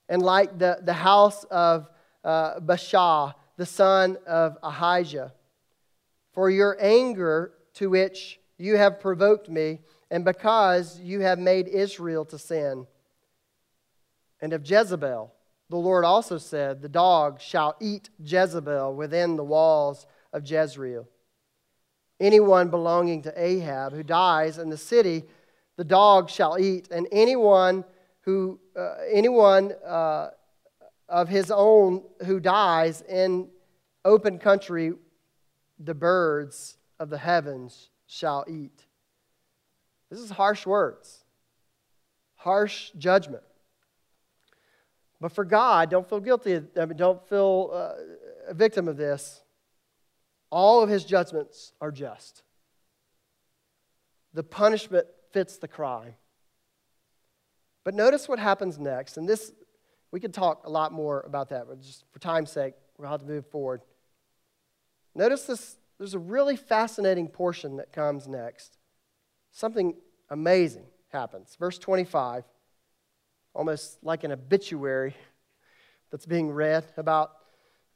and 0.10 0.22
like 0.22 0.58
the, 0.58 0.80
the 0.82 0.94
house 0.94 1.44
of 1.46 1.90
uh, 2.24 2.60
Baasha, 2.60 3.34
the 3.56 3.66
son 3.66 4.18
of 4.26 4.58
Ahijah. 4.62 5.34
For 6.34 6.50
your 6.50 6.78
anger 6.80 7.54
to 7.76 7.90
which 7.90 8.40
you 8.58 8.76
have 8.76 9.00
provoked 9.00 9.50
me, 9.50 9.80
and 10.10 10.26
because 10.26 11.00
you 11.00 11.22
have 11.22 11.40
made 11.40 11.68
Israel 11.68 12.26
to 12.26 12.38
sin. 12.38 12.88
And 14.42 14.54
of 14.54 14.70
Jezebel, 14.70 15.34
the 15.70 15.78
Lord 15.78 16.06
also 16.06 16.38
said, 16.38 16.82
The 16.82 16.90
dog 16.90 17.42
shall 17.42 17.76
eat 17.80 18.10
Jezebel 18.24 18.96
within 18.96 19.36
the 19.36 19.44
walls 19.44 20.06
of 20.32 20.50
Jezreel. 20.50 21.08
Anyone 22.20 22.70
belonging 22.70 23.22
to 23.24 23.34
Ahab 23.42 23.94
who 23.94 24.04
dies 24.04 24.58
in 24.58 24.70
the 24.70 24.78
city, 24.78 25.24
the 25.76 25.84
dog 25.84 26.30
shall 26.30 26.58
eat, 26.58 26.88
and 26.90 27.08
anyone 27.12 27.84
who 28.22 28.60
uh, 28.78 28.96
anyone 29.12 29.74
uh, 29.86 30.30
of 31.08 31.30
his 31.30 31.52
own 31.52 32.04
who 32.26 32.40
dies 32.40 33.02
in 33.02 33.50
open 34.04 34.40
country, 34.40 34.94
the 35.80 35.94
birds 35.94 36.78
of 37.00 37.10
the 37.10 37.18
heavens 37.18 37.90
shall 38.08 38.46
eat. 38.48 38.86
This 40.10 40.20
is 40.20 40.32
harsh 40.32 40.66
words, 40.66 41.24
harsh 42.36 42.92
judgment. 42.98 43.44
But 45.20 45.32
for 45.32 45.46
God, 45.46 45.90
don't 45.90 46.08
feel 46.08 46.20
guilty, 46.20 46.62
I 46.80 46.86
mean, 46.86 46.98
don't 46.98 47.28
feel 47.28 47.72
uh, 47.74 47.94
a 48.50 48.54
victim 48.54 48.88
of 48.88 48.98
this. 48.98 49.42
All 50.50 50.82
of 50.82 50.90
his 50.90 51.04
judgments 51.04 51.74
are 51.82 51.92
just. 51.92 52.44
The 54.34 54.44
punishment 54.44 55.08
fits 55.32 55.58
the 55.58 55.68
crime. 55.68 56.14
But 57.84 57.96
notice 57.96 58.28
what 58.28 58.38
happens 58.38 58.78
next. 58.78 59.18
And 59.18 59.28
this, 59.28 59.52
we 60.12 60.20
could 60.20 60.34
talk 60.34 60.66
a 60.66 60.70
lot 60.70 60.92
more 60.92 61.22
about 61.22 61.50
that, 61.50 61.68
but 61.68 61.82
just 61.82 62.06
for 62.12 62.20
time's 62.20 62.52
sake, 62.52 62.74
we'll 62.98 63.10
have 63.10 63.22
to 63.22 63.26
move 63.26 63.46
forward. 63.48 63.82
Notice 65.16 65.44
this, 65.44 65.78
there's 65.98 66.14
a 66.14 66.20
really 66.20 66.56
fascinating 66.56 67.28
portion 67.28 67.78
that 67.78 67.92
comes 67.92 68.28
next. 68.28 68.78
Something 69.52 69.96
amazing 70.30 70.86
happens. 71.12 71.56
Verse 71.60 71.80
25, 71.80 72.44
almost 73.58 73.98
like 74.04 74.24
an 74.24 74.32
obituary 74.32 75.16
that's 76.12 76.28
being 76.28 76.52
read 76.52 76.86
about, 76.96 77.32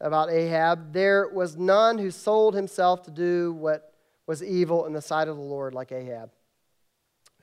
about 0.02 0.32
Ahab. 0.32 0.91
There 0.91 1.30
was 1.30 1.56
none 1.56 2.00
who 2.00 2.10
sold 2.10 2.56
himself 2.56 3.04
to 3.04 3.12
do 3.12 3.54
what 3.54 3.93
was 4.26 4.43
evil 4.43 4.88
in 4.88 4.93
the 4.93 5.02
sight 5.02 5.28
of 5.28 5.38
the 5.38 5.43
Lord 5.43 5.76
like 5.76 5.91
Ahab, 5.91 6.32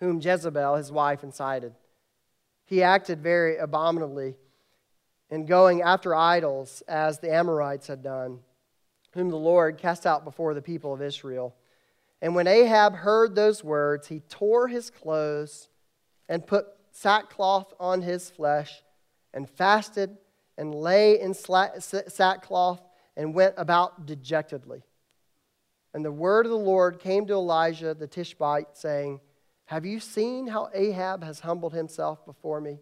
whom 0.00 0.20
Jezebel, 0.20 0.74
his 0.74 0.90
wife, 0.90 1.22
incited. 1.22 1.74
He 2.64 2.82
acted 2.82 3.22
very 3.22 3.56
abominably 3.56 4.34
in 5.30 5.46
going 5.46 5.82
after 5.82 6.12
idols 6.12 6.82
as 6.88 7.20
the 7.20 7.32
Amorites 7.32 7.86
had 7.86 8.02
done, 8.02 8.40
whom 9.14 9.30
the 9.30 9.36
Lord 9.36 9.78
cast 9.78 10.06
out 10.06 10.24
before 10.24 10.54
the 10.54 10.62
people 10.62 10.92
of 10.92 11.00
Israel. 11.00 11.54
And 12.20 12.34
when 12.34 12.48
Ahab 12.48 12.96
heard 12.96 13.36
those 13.36 13.62
words, 13.62 14.08
he 14.08 14.20
tore 14.28 14.66
his 14.66 14.90
clothes 14.90 15.68
and 16.28 16.44
put 16.44 16.66
sackcloth 17.00 17.72
on 17.78 18.02
his 18.02 18.30
flesh 18.30 18.82
and 19.32 19.48
fasted 19.48 20.16
and 20.56 20.74
lay 20.74 21.20
in 21.20 21.34
sackcloth 21.34 22.80
and 23.16 23.34
went 23.34 23.54
about 23.56 24.06
dejectedly. 24.06 24.82
And 25.94 26.04
the 26.04 26.12
word 26.12 26.46
of 26.46 26.50
the 26.50 26.58
Lord 26.58 26.98
came 26.98 27.26
to 27.26 27.34
Elijah 27.34 27.94
the 27.94 28.06
Tishbite, 28.06 28.76
saying, 28.76 29.20
Have 29.66 29.86
you 29.86 30.00
seen 30.00 30.48
how 30.48 30.70
Ahab 30.74 31.22
has 31.24 31.40
humbled 31.40 31.74
himself 31.74 32.24
before 32.26 32.60
me? 32.60 32.78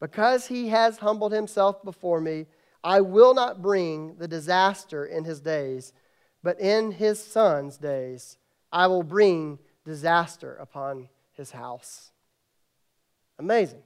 Because 0.00 0.46
he 0.46 0.68
has 0.68 0.98
humbled 0.98 1.32
himself 1.32 1.82
before 1.84 2.20
me, 2.20 2.46
I 2.82 3.00
will 3.00 3.34
not 3.34 3.62
bring 3.62 4.16
the 4.16 4.26
disaster 4.28 5.04
in 5.04 5.24
his 5.24 5.40
days 5.40 5.92
but 6.42 6.60
in 6.60 6.92
his 6.92 7.22
son's 7.22 7.76
days 7.76 8.38
I 8.72 8.86
will 8.86 9.02
bring 9.02 9.58
disaster 9.84 10.54
upon 10.56 11.08
his 11.32 11.52
house. 11.52 12.11
Amazing. 13.42 13.82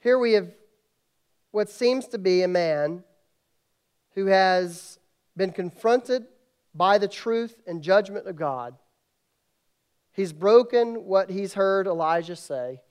Here 0.00 0.18
we 0.18 0.32
have 0.32 0.50
what 1.50 1.70
seems 1.70 2.06
to 2.08 2.18
be 2.18 2.42
a 2.42 2.48
man 2.48 3.04
who 4.14 4.26
has 4.26 4.98
been 5.34 5.50
confronted 5.50 6.26
by 6.74 6.98
the 6.98 7.08
truth 7.08 7.62
and 7.66 7.82
judgment 7.82 8.26
of 8.26 8.36
God. 8.36 8.74
He's 10.12 10.34
broken 10.34 11.06
what 11.06 11.30
he's 11.30 11.54
heard 11.54 11.86
Elijah 11.86 12.36
say. 12.36 12.82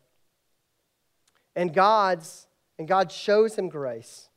And 1.55 1.71
God's 1.71 2.47
and 2.79 2.87
God 2.87 3.11
shows 3.11 3.55
him 3.59 3.69
grace. 3.69 4.29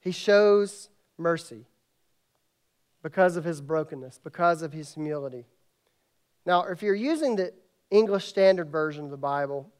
He 0.00 0.10
shows 0.10 0.88
mercy 1.18 1.66
because 3.02 3.36
of 3.36 3.44
his 3.44 3.60
brokenness, 3.60 4.20
because 4.24 4.62
of 4.62 4.72
his 4.72 4.94
humility. 4.94 5.44
Now, 6.46 6.64
if 6.64 6.82
you're 6.82 6.94
using 6.94 7.36
the 7.36 7.52
English 7.90 8.26
Standard 8.26 8.70
Version 8.70 9.04
of 9.04 9.10
the 9.10 9.16
Bible, 9.16 9.70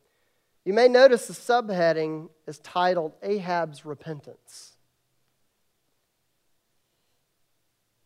you 0.65 0.73
may 0.73 0.89
notice 0.89 1.27
the 1.27 1.35
subheading 1.35 2.29
is 2.47 2.59
titled 2.61 3.13
Ahab's 3.23 3.85
Repentance. 3.85 4.73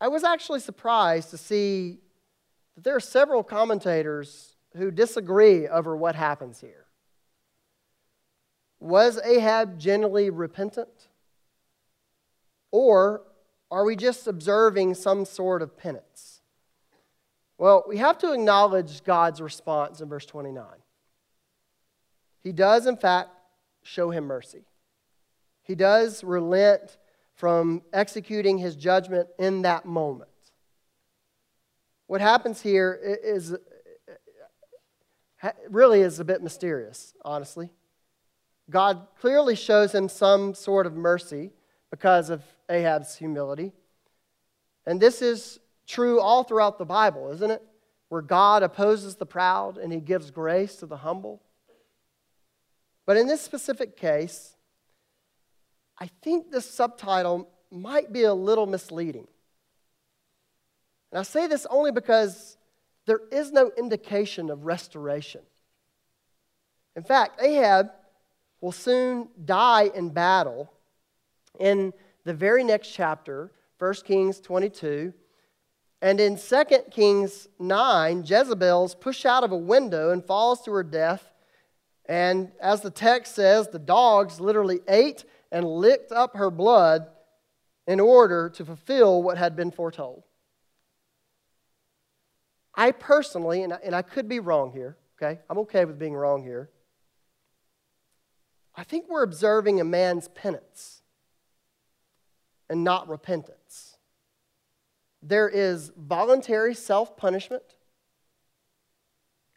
I 0.00 0.08
was 0.08 0.24
actually 0.24 0.60
surprised 0.60 1.30
to 1.30 1.38
see 1.38 1.98
that 2.74 2.84
there 2.84 2.96
are 2.96 3.00
several 3.00 3.42
commentators 3.42 4.56
who 4.76 4.90
disagree 4.90 5.66
over 5.66 5.96
what 5.96 6.14
happens 6.14 6.60
here. 6.60 6.86
Was 8.80 9.18
Ahab 9.24 9.78
genuinely 9.78 10.30
repentant? 10.30 11.08
Or 12.70 13.22
are 13.70 13.84
we 13.84 13.96
just 13.96 14.26
observing 14.26 14.94
some 14.94 15.24
sort 15.24 15.62
of 15.62 15.76
penance? 15.76 16.37
Well, 17.58 17.84
we 17.88 17.96
have 17.96 18.18
to 18.18 18.32
acknowledge 18.32 19.02
God's 19.02 19.40
response 19.40 20.00
in 20.00 20.08
verse 20.08 20.24
29. 20.24 20.64
He 22.42 22.52
does, 22.52 22.86
in 22.86 22.96
fact, 22.96 23.30
show 23.82 24.10
him 24.10 24.24
mercy. 24.24 24.62
He 25.62 25.74
does 25.74 26.22
relent 26.22 26.96
from 27.34 27.82
executing 27.92 28.58
his 28.58 28.76
judgment 28.76 29.28
in 29.38 29.62
that 29.62 29.84
moment. 29.84 30.30
What 32.06 32.20
happens 32.20 32.62
here 32.62 32.98
is 33.22 33.54
really 35.68 36.00
is 36.00 36.20
a 36.20 36.24
bit 36.24 36.42
mysterious, 36.42 37.12
honestly. 37.24 37.70
God 38.70 39.06
clearly 39.20 39.56
shows 39.56 39.94
him 39.94 40.08
some 40.08 40.54
sort 40.54 40.86
of 40.86 40.94
mercy 40.94 41.50
because 41.90 42.30
of 42.30 42.42
Ahab's 42.68 43.16
humility. 43.16 43.72
And 44.86 45.00
this 45.00 45.22
is 45.22 45.58
true 45.88 46.20
all 46.20 46.44
throughout 46.44 46.78
the 46.78 46.84
Bible, 46.84 47.32
isn't 47.32 47.50
it? 47.50 47.62
Where 48.10 48.22
God 48.22 48.62
opposes 48.62 49.16
the 49.16 49.26
proud 49.26 49.78
and 49.78 49.92
he 49.92 50.00
gives 50.00 50.30
grace 50.30 50.76
to 50.76 50.86
the 50.86 50.98
humble. 50.98 51.42
But 53.06 53.16
in 53.16 53.26
this 53.26 53.40
specific 53.40 53.96
case, 53.96 54.54
I 55.98 56.10
think 56.22 56.50
the 56.50 56.60
subtitle 56.60 57.48
might 57.70 58.12
be 58.12 58.22
a 58.22 58.34
little 58.34 58.66
misleading. 58.66 59.26
And 61.10 61.18
I 61.18 61.22
say 61.22 61.46
this 61.46 61.66
only 61.70 61.90
because 61.90 62.56
there 63.06 63.20
is 63.32 63.50
no 63.50 63.72
indication 63.76 64.50
of 64.50 64.66
restoration. 64.66 65.40
In 66.94 67.02
fact, 67.02 67.40
Ahab 67.40 67.90
will 68.60 68.72
soon 68.72 69.28
die 69.44 69.90
in 69.94 70.10
battle 70.10 70.70
in 71.58 71.92
the 72.24 72.34
very 72.34 72.62
next 72.62 72.90
chapter 72.90 73.50
1 73.78 73.94
Kings 74.04 74.40
22. 74.40 75.14
And 76.00 76.20
in 76.20 76.38
2 76.38 76.64
Kings 76.90 77.48
9, 77.58 78.24
Jezebel's 78.24 78.94
pushed 78.94 79.26
out 79.26 79.42
of 79.42 79.50
a 79.50 79.56
window 79.56 80.10
and 80.10 80.24
falls 80.24 80.62
to 80.62 80.72
her 80.72 80.84
death. 80.84 81.32
And 82.06 82.52
as 82.60 82.80
the 82.82 82.90
text 82.90 83.34
says, 83.34 83.68
the 83.68 83.78
dogs 83.78 84.40
literally 84.40 84.80
ate 84.88 85.24
and 85.50 85.66
licked 85.66 86.12
up 86.12 86.36
her 86.36 86.50
blood 86.50 87.08
in 87.86 88.00
order 88.00 88.48
to 88.50 88.64
fulfill 88.64 89.22
what 89.22 89.38
had 89.38 89.56
been 89.56 89.70
foretold. 89.70 90.22
I 92.74 92.92
personally, 92.92 93.62
and 93.64 93.72
I, 93.72 93.78
and 93.82 93.96
I 93.96 94.02
could 94.02 94.28
be 94.28 94.38
wrong 94.38 94.70
here, 94.70 94.96
okay? 95.20 95.40
I'm 95.50 95.58
okay 95.58 95.84
with 95.84 95.98
being 95.98 96.14
wrong 96.14 96.44
here. 96.44 96.70
I 98.76 98.84
think 98.84 99.06
we're 99.08 99.24
observing 99.24 99.80
a 99.80 99.84
man's 99.84 100.28
penance 100.28 101.02
and 102.70 102.84
not 102.84 103.08
repentance. 103.08 103.87
There 105.22 105.48
is 105.48 105.90
voluntary 105.96 106.74
self 106.74 107.16
punishment, 107.16 107.62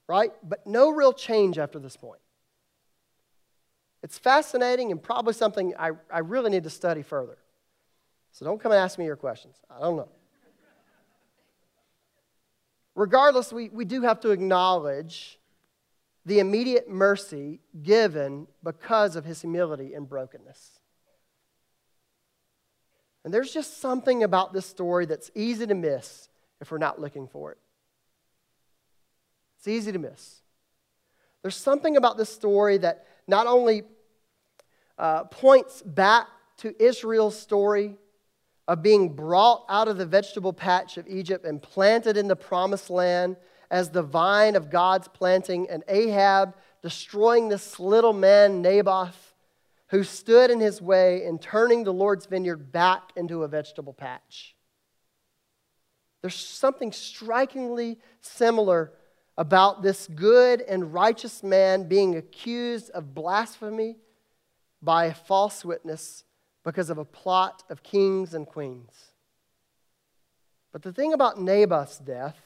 right? 0.08 0.32
But 0.44 0.66
no 0.66 0.90
real 0.90 1.14
change 1.14 1.58
after 1.58 1.80
this 1.80 1.96
point. 1.96 2.22
It's 4.04 4.18
fascinating 4.18 4.92
and 4.92 5.02
probably 5.02 5.34
something 5.34 5.74
I, 5.78 5.92
I 6.12 6.20
really 6.20 6.50
need 6.50 6.64
to 6.64 6.70
study 6.70 7.04
further. 7.04 7.38
So 8.32 8.46
don't 8.46 8.60
come 8.60 8.72
and 8.72 8.80
ask 8.80 8.98
me 8.98 9.06
your 9.06 9.16
questions. 9.16 9.58
I 9.70 9.80
don't 9.80 9.98
know. 9.98 10.10
Regardless, 12.96 13.54
we, 13.54 13.70
we 13.70 13.86
do 13.86 14.02
have 14.02 14.20
to 14.22 14.32
acknowledge 14.32 15.40
the 16.26 16.40
immediate 16.40 16.90
mercy 16.90 17.60
given 17.82 18.48
because 18.64 19.16
of 19.16 19.26
his 19.26 19.42
humility 19.42 19.94
and 19.94 20.08
brokenness. 20.08 20.81
And 23.24 23.34
there's 23.34 23.54
just 23.54 23.80
something 23.80 24.24
about 24.24 24.54
this 24.54 24.66
story 24.66 25.06
that's 25.06 25.30
easy 25.36 25.68
to 25.68 25.76
miss 25.76 26.30
if 26.60 26.72
we're 26.72 26.78
not 26.78 27.00
looking 27.00 27.28
for 27.28 27.52
it. 27.52 27.58
It's 29.58 29.68
easy 29.68 29.92
to 29.92 30.00
miss. 30.00 30.42
There's 31.42 31.56
something 31.56 31.98
about 31.98 32.18
this 32.18 32.30
story 32.30 32.78
that 32.80 33.06
not 33.28 33.48
only 33.48 33.84
uh, 34.98 35.26
points 35.26 35.82
back 35.82 36.28
to 36.58 36.84
Israel's 36.84 37.40
story 37.40 37.96
of 38.68 38.82
being 38.82 39.10
brought 39.10 39.66
out 39.70 39.88
of 39.88 39.98
the 39.98 40.06
vegetable 40.06 40.54
patch 40.54 40.98
of 40.98 41.08
Egypt 41.08 41.46
and 41.46 41.62
planted 41.62 42.18
in 42.18 42.28
the 42.28 42.36
promised 42.36 42.90
land 42.90 43.38
as 43.70 43.90
the 43.90 44.04
vine 44.04 44.56
of 44.56 44.70
God's 44.70 45.08
planting, 45.08 45.70
and 45.70 45.84
Ahab 45.88 46.56
destroying 46.82 47.50
this 47.50 47.80
little 47.80 48.14
man, 48.14 48.62
Naboth, 48.62 49.31
who 49.92 50.04
stood 50.04 50.50
in 50.50 50.62
his 50.62 50.82
way 50.82 51.24
in 51.26 51.38
turning 51.38 51.84
the 51.84 51.94
Lord's 51.94 52.26
vineyard 52.26 52.72
back 52.72 53.12
into 53.18 53.44
a 53.44 53.48
vegetable 53.48 53.94
patch. 53.94 54.56
There's 56.22 56.36
something 56.36 56.94
strikingly 56.94 58.00
similar 58.22 58.94
about 59.38 59.82
this 59.82 60.08
good 60.08 60.62
and 60.62 60.94
righteous 60.94 61.44
man 61.44 61.90
being 61.90 62.16
accused 62.16 62.90
of 62.92 63.14
blasphemy 63.14 63.98
by 64.82 65.06
a 65.06 65.14
false 65.14 65.66
witness 65.66 66.24
because 66.64 66.90
of 66.90 66.98
a 66.98 67.06
plot 67.06 67.64
of 67.70 67.84
kings 67.84 68.34
and 68.34 68.48
queens. 68.48 69.12
But 70.72 70.84
the 70.84 70.94
thing 70.94 71.12
about 71.12 71.42
Naboth's 71.42 71.98
death, 71.98 72.38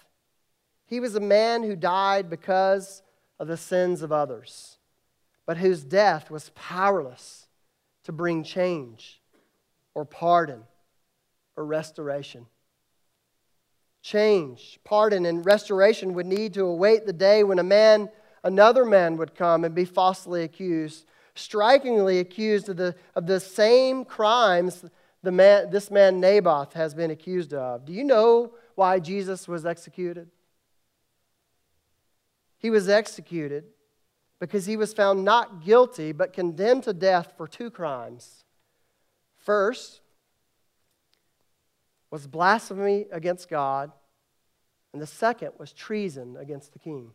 he 0.88 1.00
was 1.00 1.14
a 1.14 1.20
man 1.20 1.62
who 1.62 1.76
died 1.76 2.28
because 2.28 3.04
of 3.38 3.48
the 3.48 3.58
sins 3.58 4.02
of 4.02 4.12
others 4.12 4.75
but 5.46 5.58
whose 5.58 5.84
death 5.84 6.32
was 6.32 6.52
powerless 6.56 7.48
to 8.04 8.12
bring 8.12 8.44
change 8.44 9.22
or 9.94 10.06
pardon 10.06 10.64
or 11.56 11.66
restoration. 11.66 12.46
Change, 14.02 14.80
pardon, 14.84 15.26
and 15.26 15.46
restoration 15.46 16.14
would 16.14 16.26
need 16.26 16.54
to 16.54 16.66
await 16.66 17.06
the 17.06 17.14
day 17.14 17.44
when 17.44 17.60
a 17.60 17.64
man, 17.64 18.10
another 18.44 18.86
man, 18.86 19.18
would 19.18 19.36
come 19.36 19.64
and 19.64 19.74
be 19.74 19.86
falsely 19.86 20.44
accused, 20.44 21.06
strikingly 21.34 22.20
accused 22.20 22.70
of 22.70 22.78
the, 22.78 22.96
of 23.16 23.26
the 23.26 23.40
same 23.40 24.06
crimes 24.06 24.86
the 25.26 25.32
man, 25.32 25.72
this 25.72 25.92
man 25.92 26.20
Naboth 26.20 26.74
has 26.74 26.94
been 26.94 27.12
accused 27.12 27.54
of. 27.54 27.84
Do 27.84 27.92
you 27.92 28.04
know 28.04 28.54
why 28.76 29.00
Jesus 29.00 29.48
was 29.48 29.66
executed? 29.66 30.30
He 32.60 32.70
was 32.70 32.88
executed 32.88 33.66
because 34.40 34.66
he 34.66 34.78
was 34.78 34.94
found 34.94 35.24
not 35.24 35.64
guilty 35.64 36.12
but 36.12 36.34
condemned 36.34 36.84
to 36.84 36.94
death 36.94 37.34
for 37.38 37.48
two 37.48 37.70
crimes. 37.70 38.44
First 39.38 40.02
was 42.12 42.28
blasphemy 42.28 43.06
against 43.12 43.50
God, 43.50 43.92
and 44.94 45.02
the 45.02 45.08
second 45.08 45.52
was 45.58 45.74
treason 45.74 46.38
against 46.38 46.74
the 46.74 46.80
king. 46.80 47.12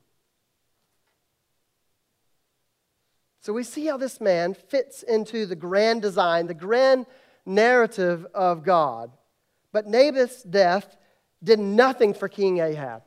So 3.41 3.53
we 3.55 3.63
see 3.63 3.87
how 3.87 3.97
this 3.97 4.21
man 4.21 4.53
fits 4.53 5.03
into 5.03 5.47
the 5.47 5.57
grand 5.57 6.03
design, 6.03 6.47
the 6.47 6.55
grand 6.55 7.07
narrative 7.47 8.27
of 8.35 8.63
God. 8.63 9.11
But 9.73 9.87
Naboth's 9.87 10.43
death 10.43 10.97
did 11.43 11.59
nothing 11.59 12.13
for 12.13 12.29
King 12.29 12.59
Ahab 12.59 13.03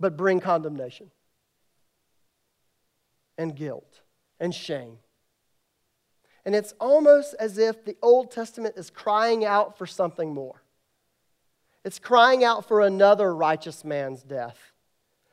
but 0.00 0.16
bring 0.16 0.40
condemnation 0.40 1.10
and 3.42 3.54
guilt 3.54 4.00
and 4.40 4.54
shame. 4.54 4.98
And 6.46 6.54
it's 6.54 6.72
almost 6.80 7.34
as 7.38 7.58
if 7.58 7.84
the 7.84 7.96
Old 8.00 8.30
Testament 8.30 8.74
is 8.76 8.88
crying 8.88 9.44
out 9.44 9.76
for 9.76 9.86
something 9.86 10.32
more. 10.32 10.62
It's 11.84 11.98
crying 11.98 12.44
out 12.44 12.66
for 12.66 12.80
another 12.80 13.34
righteous 13.34 13.84
man's 13.84 14.22
death. 14.22 14.72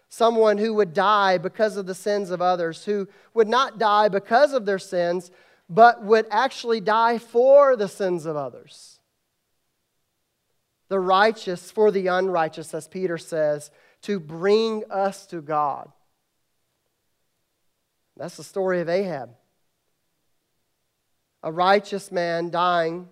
Someone 0.09 0.57
who 0.57 0.73
would 0.73 0.93
die 0.93 1.37
because 1.37 1.77
of 1.77 1.85
the 1.85 1.95
sins 1.95 2.31
of 2.31 2.41
others, 2.41 2.85
who 2.85 3.07
would 3.33 3.47
not 3.47 3.77
die 3.77 4.09
because 4.09 4.53
of 4.53 4.65
their 4.65 4.79
sins, 4.79 5.29
but 5.69 6.03
would 6.03 6.25
actually 6.31 6.81
die 6.81 7.19
for 7.19 7.75
the 7.75 7.87
sins 7.87 8.25
of 8.25 8.35
others. 8.35 8.99
The 10.87 10.99
righteous 10.99 11.69
for 11.69 11.91
the 11.91 12.07
unrighteous, 12.07 12.73
as 12.73 12.87
Peter 12.87 13.19
says, 13.19 13.69
to 14.01 14.19
bring 14.19 14.83
us 14.89 15.27
to 15.27 15.41
God. 15.41 15.91
That's 18.19 18.35
the 18.35 18.43
story 18.43 18.81
of 18.81 18.89
Ahab. 18.89 19.29
A 21.41 21.51
righteous 21.53 22.11
man 22.11 22.49
dying, 22.49 23.07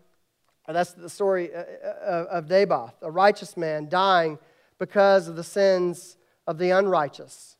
that's 0.67 0.91
the 0.91 1.09
story 1.09 1.49
uh, 1.55 1.59
uh, 1.59 2.25
of 2.29 2.49
Naboth, 2.49 2.93
a 3.01 3.09
righteous 3.09 3.55
man 3.55 3.87
dying 3.87 4.37
because 4.77 5.29
of 5.29 5.37
the 5.37 5.45
sins 5.45 6.17
of 6.45 6.57
the 6.57 6.71
unrighteous. 6.71 7.55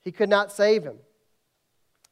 He 0.00 0.10
could 0.10 0.28
not 0.28 0.50
save 0.50 0.82
him, 0.82 0.96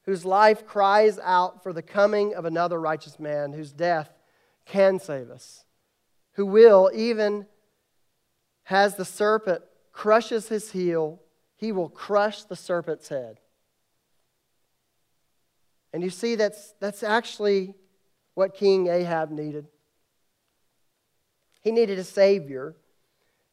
whose 0.05 0.25
life 0.25 0.65
cries 0.65 1.19
out 1.19 1.65
for 1.65 1.73
the 1.73 1.83
coming 1.83 2.37
of 2.37 2.45
another 2.45 2.81
righteous 2.81 3.19
man 3.19 3.53
whose 3.53 3.73
death 3.73 4.13
can 4.67 5.01
save 5.01 5.31
us, 5.31 5.65
who 6.35 6.47
will, 6.47 6.93
even 6.95 7.47
as 8.71 8.95
the 8.95 9.05
serpent 9.05 9.63
crushes 9.93 10.49
his 10.49 10.71
heel, 10.71 11.21
he 11.57 11.73
will 11.73 11.89
crush 11.89 12.45
the 12.45 12.55
serpent's 12.55 13.09
head. 13.09 13.41
And 15.93 16.03
you 16.03 16.11
see, 16.11 16.34
that's, 16.34 16.74
that's 16.80 17.03
actually 17.03 17.74
what 18.34 18.55
King 18.55 18.86
Ahab 18.89 19.30
needed. 19.30 19.66
He 21.61 21.72
needed 21.72 21.99
a 21.99 22.05
Savior 22.05 22.76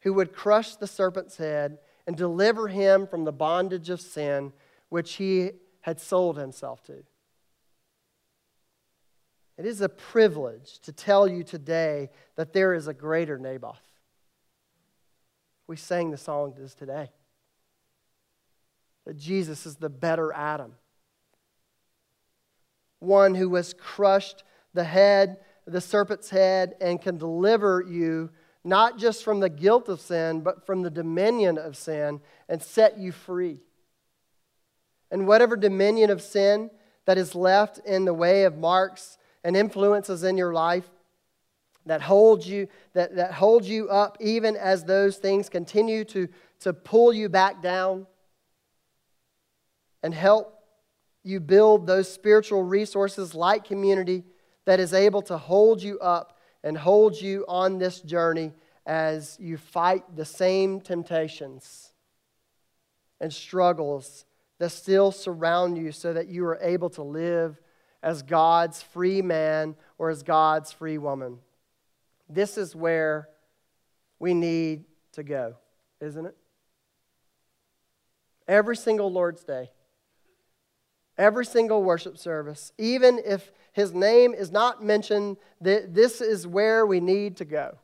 who 0.00 0.12
would 0.14 0.32
crush 0.32 0.76
the 0.76 0.86
serpent's 0.86 1.36
head 1.36 1.78
and 2.06 2.16
deliver 2.16 2.68
him 2.68 3.06
from 3.06 3.24
the 3.24 3.32
bondage 3.32 3.90
of 3.90 4.00
sin 4.00 4.52
which 4.88 5.14
he 5.14 5.50
had 5.80 6.00
sold 6.00 6.36
himself 6.38 6.82
to. 6.84 7.02
It 9.58 9.64
is 9.64 9.80
a 9.80 9.88
privilege 9.88 10.78
to 10.80 10.92
tell 10.92 11.26
you 11.26 11.42
today 11.42 12.10
that 12.36 12.52
there 12.52 12.74
is 12.74 12.88
a 12.88 12.94
greater 12.94 13.38
Naboth. 13.38 13.80
We 15.66 15.76
sang 15.76 16.10
the 16.10 16.18
song 16.18 16.54
this 16.56 16.74
today. 16.74 17.10
That 19.06 19.16
Jesus 19.16 19.66
is 19.66 19.76
the 19.76 19.88
better 19.88 20.32
Adam. 20.32 20.74
One 23.00 23.34
who 23.34 23.54
has 23.54 23.74
crushed 23.74 24.42
the 24.74 24.84
head, 24.84 25.38
the 25.66 25.80
serpent's 25.80 26.30
head, 26.30 26.74
and 26.80 27.00
can 27.00 27.18
deliver 27.18 27.84
you 27.86 28.30
not 28.64 28.98
just 28.98 29.22
from 29.22 29.38
the 29.38 29.48
guilt 29.48 29.88
of 29.88 30.00
sin, 30.00 30.40
but 30.40 30.66
from 30.66 30.82
the 30.82 30.90
dominion 30.90 31.56
of 31.56 31.76
sin 31.76 32.20
and 32.48 32.60
set 32.60 32.98
you 32.98 33.12
free. 33.12 33.60
And 35.10 35.28
whatever 35.28 35.56
dominion 35.56 36.10
of 36.10 36.20
sin 36.20 36.70
that 37.04 37.16
is 37.16 37.36
left 37.36 37.78
in 37.86 38.04
the 38.04 38.14
way 38.14 38.42
of 38.42 38.58
marks 38.58 39.18
and 39.44 39.56
influences 39.56 40.24
in 40.24 40.36
your 40.36 40.52
life 40.52 40.90
that 41.86 42.02
hold 42.02 42.44
you, 42.44 42.66
that, 42.92 43.14
that 43.14 43.32
hold 43.32 43.64
you 43.64 43.88
up 43.88 44.18
even 44.20 44.56
as 44.56 44.84
those 44.84 45.16
things 45.16 45.48
continue 45.48 46.04
to, 46.04 46.28
to 46.58 46.72
pull 46.72 47.12
you 47.12 47.28
back 47.28 47.62
down 47.62 48.06
and 50.02 50.12
help 50.12 50.55
you 51.26 51.40
build 51.40 51.86
those 51.88 52.10
spiritual 52.10 52.62
resources 52.62 53.34
like 53.34 53.64
community 53.64 54.22
that 54.64 54.78
is 54.78 54.94
able 54.94 55.22
to 55.22 55.36
hold 55.36 55.82
you 55.82 55.98
up 55.98 56.38
and 56.62 56.78
hold 56.78 57.20
you 57.20 57.44
on 57.48 57.78
this 57.78 58.00
journey 58.00 58.52
as 58.86 59.36
you 59.40 59.56
fight 59.56 60.04
the 60.14 60.24
same 60.24 60.80
temptations 60.80 61.92
and 63.20 63.32
struggles 63.32 64.24
that 64.58 64.70
still 64.70 65.10
surround 65.10 65.76
you 65.76 65.90
so 65.90 66.12
that 66.12 66.28
you 66.28 66.44
are 66.46 66.58
able 66.62 66.90
to 66.90 67.02
live 67.02 67.60
as 68.04 68.22
God's 68.22 68.80
free 68.80 69.20
man 69.20 69.74
or 69.98 70.10
as 70.10 70.22
God's 70.22 70.70
free 70.70 70.96
woman. 70.96 71.38
This 72.28 72.56
is 72.56 72.76
where 72.76 73.28
we 74.20 74.32
need 74.32 74.84
to 75.12 75.24
go, 75.24 75.56
isn't 76.00 76.26
it? 76.26 76.36
Every 78.46 78.76
single 78.76 79.10
Lord's 79.10 79.42
Day, 79.42 79.70
every 81.18 81.46
single 81.46 81.82
worship 81.82 82.18
service, 82.18 82.72
even 82.78 83.20
if 83.24 83.52
his 83.72 83.92
name 83.92 84.34
is 84.34 84.50
not 84.50 84.82
mentioned, 84.82 85.36
this 85.60 86.20
is 86.20 86.46
where 86.46 86.86
we 86.86 87.00
need 87.00 87.36
to 87.38 87.44
go. 87.44 87.78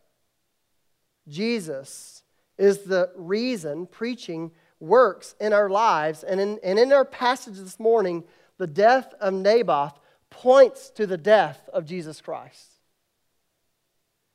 Jesus 1.28 2.22
is 2.58 2.78
the 2.80 3.10
reason 3.16 3.86
preaching 3.86 4.50
works 4.80 5.34
in 5.40 5.52
our 5.52 5.70
lives. 5.70 6.22
And 6.22 6.40
in, 6.40 6.58
and 6.62 6.78
in 6.78 6.92
our 6.92 7.04
passage 7.04 7.58
this 7.58 7.78
morning, 7.78 8.24
the 8.58 8.66
death 8.66 9.14
of 9.20 9.32
Naboth 9.32 9.98
points 10.30 10.90
to 10.90 11.06
the 11.06 11.16
death 11.16 11.68
of 11.72 11.84
Jesus 11.84 12.20
Christ. 12.20 12.68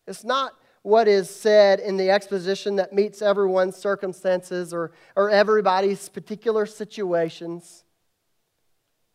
It's 0.08 0.24
not 0.24 0.54
what 0.84 1.08
is 1.08 1.30
said 1.30 1.80
in 1.80 1.98
the 1.98 2.10
exposition 2.10 2.78
that 2.78 2.94
meets 2.94 3.22
everyone's 3.22 3.76
circumstances 3.76 4.74
or, 4.74 4.94
or 5.16 5.30
everybody's 5.30 6.08
particular 6.08 6.66
situations 6.66 7.84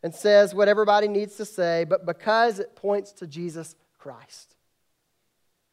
and 0.02 0.14
says 0.14 0.54
what 0.54 0.68
everybody 0.68 1.08
needs 1.08 1.36
to 1.36 1.44
say, 1.44 1.84
but 1.84 2.04
because 2.06 2.58
it 2.58 2.74
points 2.74 3.12
to 3.12 3.26
Jesus 3.26 3.76
Christ. 3.98 4.56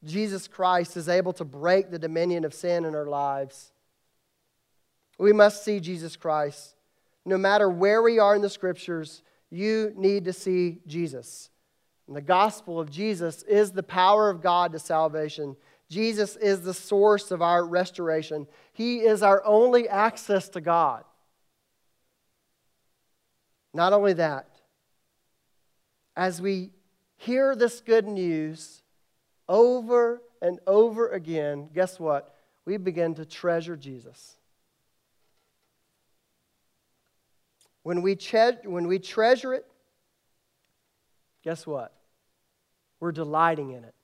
Jesus 0.04 0.48
Christ 0.48 0.96
is 0.96 1.10
able 1.10 1.34
to 1.34 1.44
break 1.44 1.90
the 1.90 2.00
dominion 2.00 2.46
of 2.46 2.54
sin 2.54 2.86
in 2.86 2.96
our 2.96 3.08
lives. 3.08 3.72
We 5.18 5.34
must 5.34 5.66
see 5.66 5.80
Jesus 5.80 6.16
Christ. 6.16 6.76
No 7.26 7.38
matter 7.38 7.70
where 7.70 8.02
we 8.02 8.20
are 8.20 8.36
in 8.36 8.42
the 8.42 8.50
scriptures, 8.50 9.22
you 9.50 9.92
need 9.96 10.26
to 10.26 10.34
see 10.34 10.80
Jesus. 10.88 11.50
And 12.08 12.16
the 12.16 12.22
gospel 12.22 12.80
of 12.80 12.90
Jesus 12.90 13.44
is 13.44 13.72
the 13.72 13.84
power 13.84 14.30
of 14.30 14.42
God 14.42 14.72
to 14.72 14.80
salvation. 14.80 15.58
Jesus 15.90 16.36
is 16.38 16.62
the 16.62 16.74
source 16.74 17.32
of 17.32 17.42
our 17.42 17.66
restoration. 17.66 18.48
He 18.72 19.00
is 19.00 19.22
our 19.22 19.44
only 19.46 19.90
access 19.90 20.48
to 20.50 20.62
God. 20.62 21.04
Not 23.74 23.94
only 23.94 24.14
that, 24.14 24.48
as 26.16 26.42
we 26.42 26.72
hear 27.18 27.56
this 27.56 27.82
good 27.82 28.08
news, 28.08 28.82
over 29.48 30.22
and 30.42 30.60
over 30.68 31.10
again, 31.10 31.70
guess 31.74 32.00
what? 32.00 32.36
We 32.66 32.78
begin 32.78 33.16
to 33.16 33.26
treasure 33.26 33.76
Jesus. 33.76 34.36
When 37.84 38.02
we, 38.02 38.16
che- 38.16 38.58
when 38.66 38.88
we 38.88 39.00
treasure 39.00 39.54
it, 39.54 39.66
guess 41.44 41.66
what? 41.66 41.94
We're 43.00 43.12
delighting 43.12 43.72
in 43.72 43.84
it. 43.84 43.96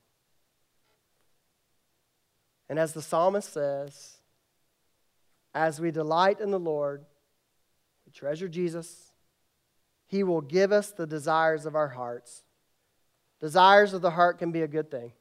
And 2.68 2.78
as 2.78 2.92
the 2.92 3.02
psalmist 3.02 3.52
says, 3.52 4.16
as 5.54 5.80
we 5.80 5.90
delight 5.90 6.40
in 6.40 6.50
the 6.50 6.58
Lord, 6.58 7.04
we 8.04 8.12
treasure 8.12 8.48
Jesus, 8.48 9.05
He 10.06 10.22
will 10.22 10.40
give 10.40 10.72
us 10.72 10.90
the 10.90 11.06
desires 11.06 11.66
of 11.66 11.74
our 11.74 11.88
hearts. 11.88 12.42
Desires 13.40 13.92
of 13.92 14.02
the 14.02 14.10
heart 14.10 14.38
can 14.38 14.52
be 14.52 14.62
a 14.62 14.68
good 14.68 14.90
thing. 14.90 15.12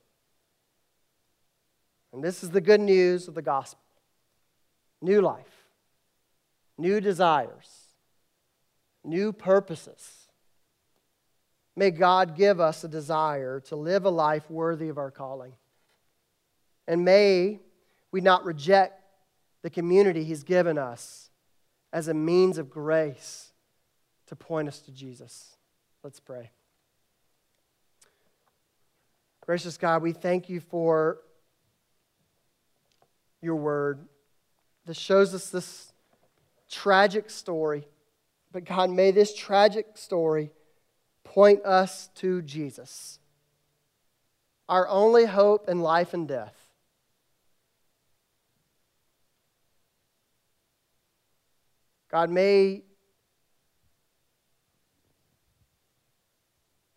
And 2.14 2.24
this 2.24 2.44
is 2.44 2.52
the 2.52 2.62
good 2.62 2.80
news 2.80 3.28
of 3.28 3.36
the 3.36 3.42
gospel 3.42 3.82
new 5.02 5.22
life, 5.22 5.68
new 6.78 7.00
desires, 7.00 7.70
new 9.04 9.32
purposes. 9.32 10.28
May 11.76 11.92
God 11.92 12.36
give 12.36 12.60
us 12.60 12.84
a 12.84 12.88
desire 12.88 13.60
to 13.62 13.76
live 13.76 14.06
a 14.06 14.10
life 14.10 14.50
worthy 14.50 14.88
of 14.88 14.98
our 14.98 15.12
calling. 15.12 15.54
And 16.88 17.04
may 17.04 17.60
we 18.12 18.22
not 18.22 18.46
reject 18.46 19.02
the 19.62 19.70
community 19.70 20.24
He's 20.24 20.44
given 20.44 20.78
us 20.78 21.30
as 21.92 22.08
a 22.08 22.14
means 22.14 22.58
of 22.58 22.70
grace 22.70 23.45
to 24.28 24.36
point 24.36 24.68
us 24.68 24.80
to 24.80 24.92
Jesus. 24.92 25.56
Let's 26.04 26.20
pray. 26.20 26.52
Gracious 29.42 29.78
God, 29.78 30.02
we 30.02 30.12
thank 30.12 30.50
you 30.50 30.60
for 30.60 31.20
your 33.42 33.56
word 33.56 34.08
that 34.86 34.96
shows 34.96 35.34
us 35.34 35.50
this 35.50 35.94
tragic 36.70 37.30
story. 37.30 37.88
But 38.52 38.66
God, 38.66 38.90
may 38.90 39.12
this 39.12 39.36
tragic 39.36 39.98
story 39.98 40.52
point 41.24 41.64
us 41.66 42.10
to 42.16 42.42
Jesus, 42.42 43.20
our 44.70 44.88
only 44.88 45.26
hope 45.26 45.70
in 45.70 45.82
life 45.82 46.14
and 46.14 46.28
death. 46.28 46.56
God, 52.10 52.30
may, 52.30 52.84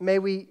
may 0.01 0.19
we 0.19 0.49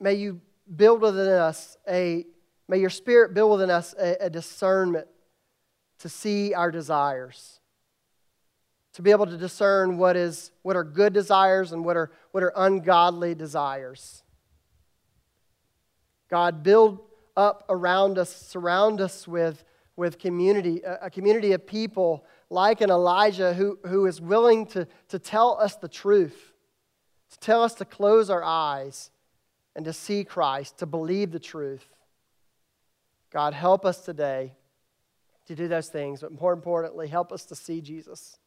may 0.00 0.14
you 0.14 0.40
build 0.76 1.00
within 1.00 1.28
us 1.28 1.76
a 1.88 2.26
May 2.68 2.78
your 2.78 2.90
spirit 2.90 3.34
build 3.34 3.52
within 3.52 3.70
us 3.70 3.94
a, 3.98 4.16
a 4.20 4.30
discernment 4.30 5.06
to 5.98 6.08
see 6.08 6.54
our 6.54 6.70
desires, 6.70 7.60
to 8.94 9.02
be 9.02 9.10
able 9.10 9.26
to 9.26 9.36
discern 9.36 9.98
what, 9.98 10.16
is, 10.16 10.50
what 10.62 10.76
are 10.76 10.84
good 10.84 11.12
desires 11.12 11.72
and 11.72 11.84
what 11.84 11.96
are, 11.96 12.10
what 12.32 12.42
are 12.42 12.52
ungodly 12.56 13.34
desires. 13.34 14.22
God, 16.30 16.62
build 16.62 17.00
up 17.36 17.64
around 17.68 18.18
us, 18.18 18.34
surround 18.34 19.00
us 19.00 19.28
with, 19.28 19.62
with 19.96 20.18
community, 20.18 20.80
a, 20.84 21.10
community 21.10 21.52
of 21.52 21.66
people 21.66 22.24
like 22.48 22.80
an 22.80 22.90
Elijah 22.90 23.52
who, 23.52 23.78
who 23.86 24.06
is 24.06 24.20
willing 24.20 24.66
to, 24.66 24.86
to 25.08 25.18
tell 25.18 25.60
us 25.60 25.76
the 25.76 25.88
truth, 25.88 26.53
to 27.34 27.40
tell 27.40 27.62
us 27.62 27.74
to 27.74 27.84
close 27.84 28.30
our 28.30 28.44
eyes 28.44 29.10
and 29.74 29.84
to 29.84 29.92
see 29.92 30.22
Christ, 30.22 30.78
to 30.78 30.86
believe 30.86 31.32
the 31.32 31.40
truth. 31.40 31.84
God, 33.32 33.54
help 33.54 33.84
us 33.84 34.04
today 34.04 34.52
to 35.46 35.56
do 35.56 35.66
those 35.66 35.88
things, 35.88 36.20
but 36.20 36.32
more 36.40 36.52
importantly, 36.52 37.08
help 37.08 37.32
us 37.32 37.44
to 37.46 37.56
see 37.56 37.80
Jesus. 37.80 38.38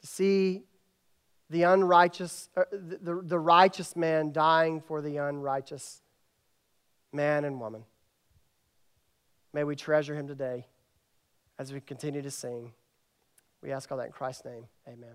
To 0.00 0.06
see 0.06 0.62
the 1.50 1.64
unrighteous, 1.64 2.48
uh, 2.56 2.64
the, 2.72 3.20
the 3.22 3.38
righteous 3.38 3.94
man 3.94 4.32
dying 4.32 4.80
for 4.80 5.02
the 5.02 5.18
unrighteous 5.18 6.00
man 7.12 7.44
and 7.44 7.60
woman. 7.60 7.84
May 9.52 9.64
we 9.64 9.76
treasure 9.76 10.14
him 10.14 10.26
today 10.26 10.66
as 11.58 11.70
we 11.70 11.80
continue 11.80 12.22
to 12.22 12.30
sing. 12.30 12.72
We 13.62 13.72
ask 13.72 13.92
all 13.92 13.98
that 13.98 14.06
in 14.06 14.12
Christ's 14.12 14.46
name. 14.46 14.64
Amen. 14.88 15.14